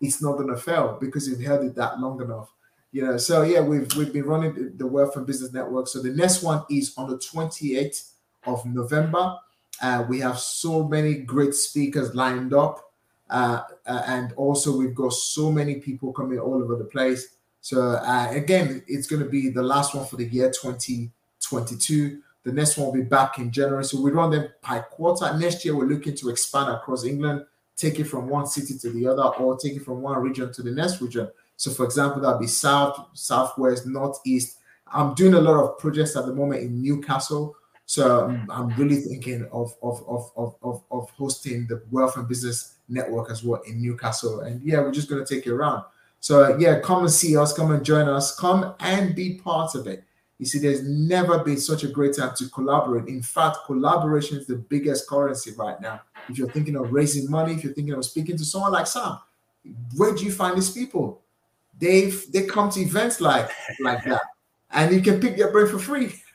[0.00, 2.52] it's not going to fail because you've held it that long enough.
[2.92, 5.86] You know, so yeah, we've we've been running the Wealth and Business Network.
[5.88, 8.12] So the next one is on the 28th
[8.44, 9.36] of November.
[9.82, 12.82] Uh, we have so many great speakers lined up.
[13.28, 17.36] Uh, uh, and also we've got so many people coming all over the place.
[17.60, 22.22] So uh, again, it's going to be the last one for the year 2022.
[22.46, 23.84] The next one will be back in January.
[23.84, 25.36] So we run them by quarter.
[25.36, 27.44] Next year, we're looking to expand across England,
[27.74, 30.62] take it from one city to the other, or take it from one region to
[30.62, 31.28] the next region.
[31.56, 34.58] So, for example, that'll be south, southwest, northeast.
[34.86, 37.56] I'm doing a lot of projects at the moment in Newcastle.
[37.84, 38.46] So I'm, mm.
[38.48, 43.28] I'm really thinking of, of, of, of, of, of hosting the Wealth and Business Network
[43.28, 44.42] as well in Newcastle.
[44.42, 45.82] And yeah, we're just going to take it around.
[46.20, 49.88] So yeah, come and see us, come and join us, come and be part of
[49.88, 50.04] it.
[50.38, 53.08] You see, there's never been such a great time to collaborate.
[53.08, 56.02] In fact, collaboration is the biggest currency right now.
[56.28, 59.18] If you're thinking of raising money, if you're thinking of speaking to someone like Sam,
[59.96, 61.22] where do you find these people?
[61.78, 64.22] They they come to events like like that,
[64.70, 66.14] and you can pick their brain for free.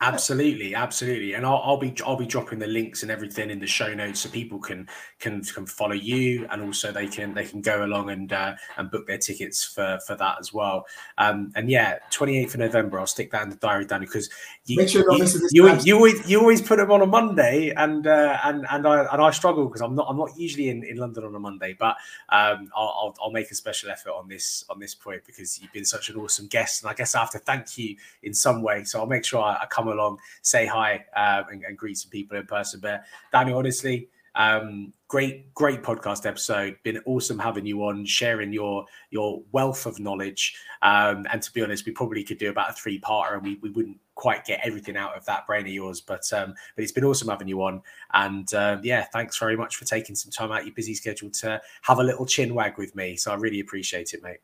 [0.00, 3.66] absolutely, absolutely, and I'll, I'll, be I'll be dropping the links and everything in the
[3.66, 4.88] show notes so people can
[5.18, 8.90] can can follow you, and also they can they can go along and uh, and
[8.90, 10.86] book their tickets for for that as well.
[11.18, 14.30] Um, and yeah, twenty eighth of November, I'll stick that in the diary, Danny, because
[14.64, 18.38] you, sure you, you, you, always you always put them on a Monday, and uh,
[18.44, 21.24] and and I and I struggle because I'm not I'm not usually in, in London
[21.24, 21.96] on a Monday, but
[22.30, 25.72] um, I'll, I'll I'll make a special effort on this on this point because you've
[25.72, 28.62] been such an awesome guest, and I guess I have to thank you in some
[28.62, 28.84] way.
[28.84, 32.10] So I'll make sure I, I come along, say hi, um, and, and, greet some
[32.10, 32.80] people in person.
[32.80, 36.76] But Daniel, honestly, um, great, great podcast episode.
[36.82, 40.56] Been awesome having you on, sharing your your wealth of knowledge.
[40.82, 43.58] Um, and to be honest, we probably could do about a three parter, and we,
[43.62, 46.00] we wouldn't quite get everything out of that brain of yours.
[46.00, 47.82] But um, but it's been awesome having you on.
[48.14, 51.60] And um, yeah, thanks very much for taking some time out your busy schedule to
[51.82, 53.16] have a little chin wag with me.
[53.16, 54.40] So I really appreciate it, mate.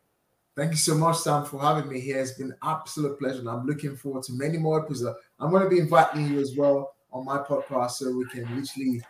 [0.56, 2.18] Thank you so much, Sam, for having me here.
[2.18, 3.40] It's been absolute pleasure.
[3.40, 5.18] And I'm looking forward to many more episodes.
[5.38, 9.02] I'm going to be inviting you as well on my podcast so we can literally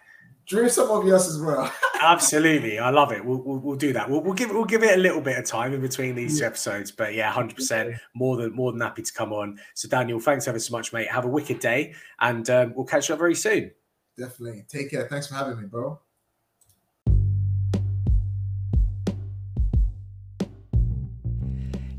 [0.46, 1.72] dream some of yours as well.
[2.02, 3.24] Absolutely, I love it.
[3.24, 4.10] We'll, we'll, we'll, do that.
[4.10, 6.46] We'll, we'll give we'll give it a little bit of time in between these yeah.
[6.46, 9.58] episodes, but yeah, hundred percent more than more than happy to come on.
[9.74, 11.10] So Daniel, thanks ever so much, mate.
[11.10, 13.70] Have a wicked day, and um, we'll catch up very soon.
[14.18, 14.64] Definitely.
[14.68, 15.06] Take care.
[15.08, 16.00] Thanks for having me, bro.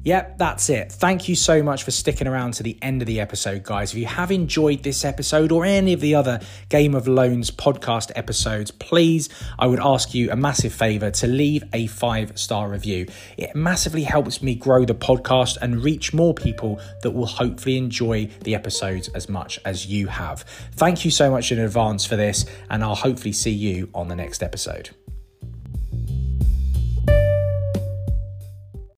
[0.08, 0.89] Yep, that's it.
[0.89, 3.91] Thank you so much for sticking around to the end of the episode, guys.
[3.91, 6.39] If you have enjoyed this episode or any of the other
[6.70, 9.28] Game of Loans podcast episodes, please,
[9.60, 13.08] I would ask you a massive favor to leave a five star review.
[13.36, 18.30] It massively helps me grow the podcast and reach more people that will hopefully enjoy
[18.45, 20.45] the episodes as much as you have.
[20.76, 24.16] Thank you so much in advance for this, and I'll hopefully see you on the
[24.16, 24.91] next episode.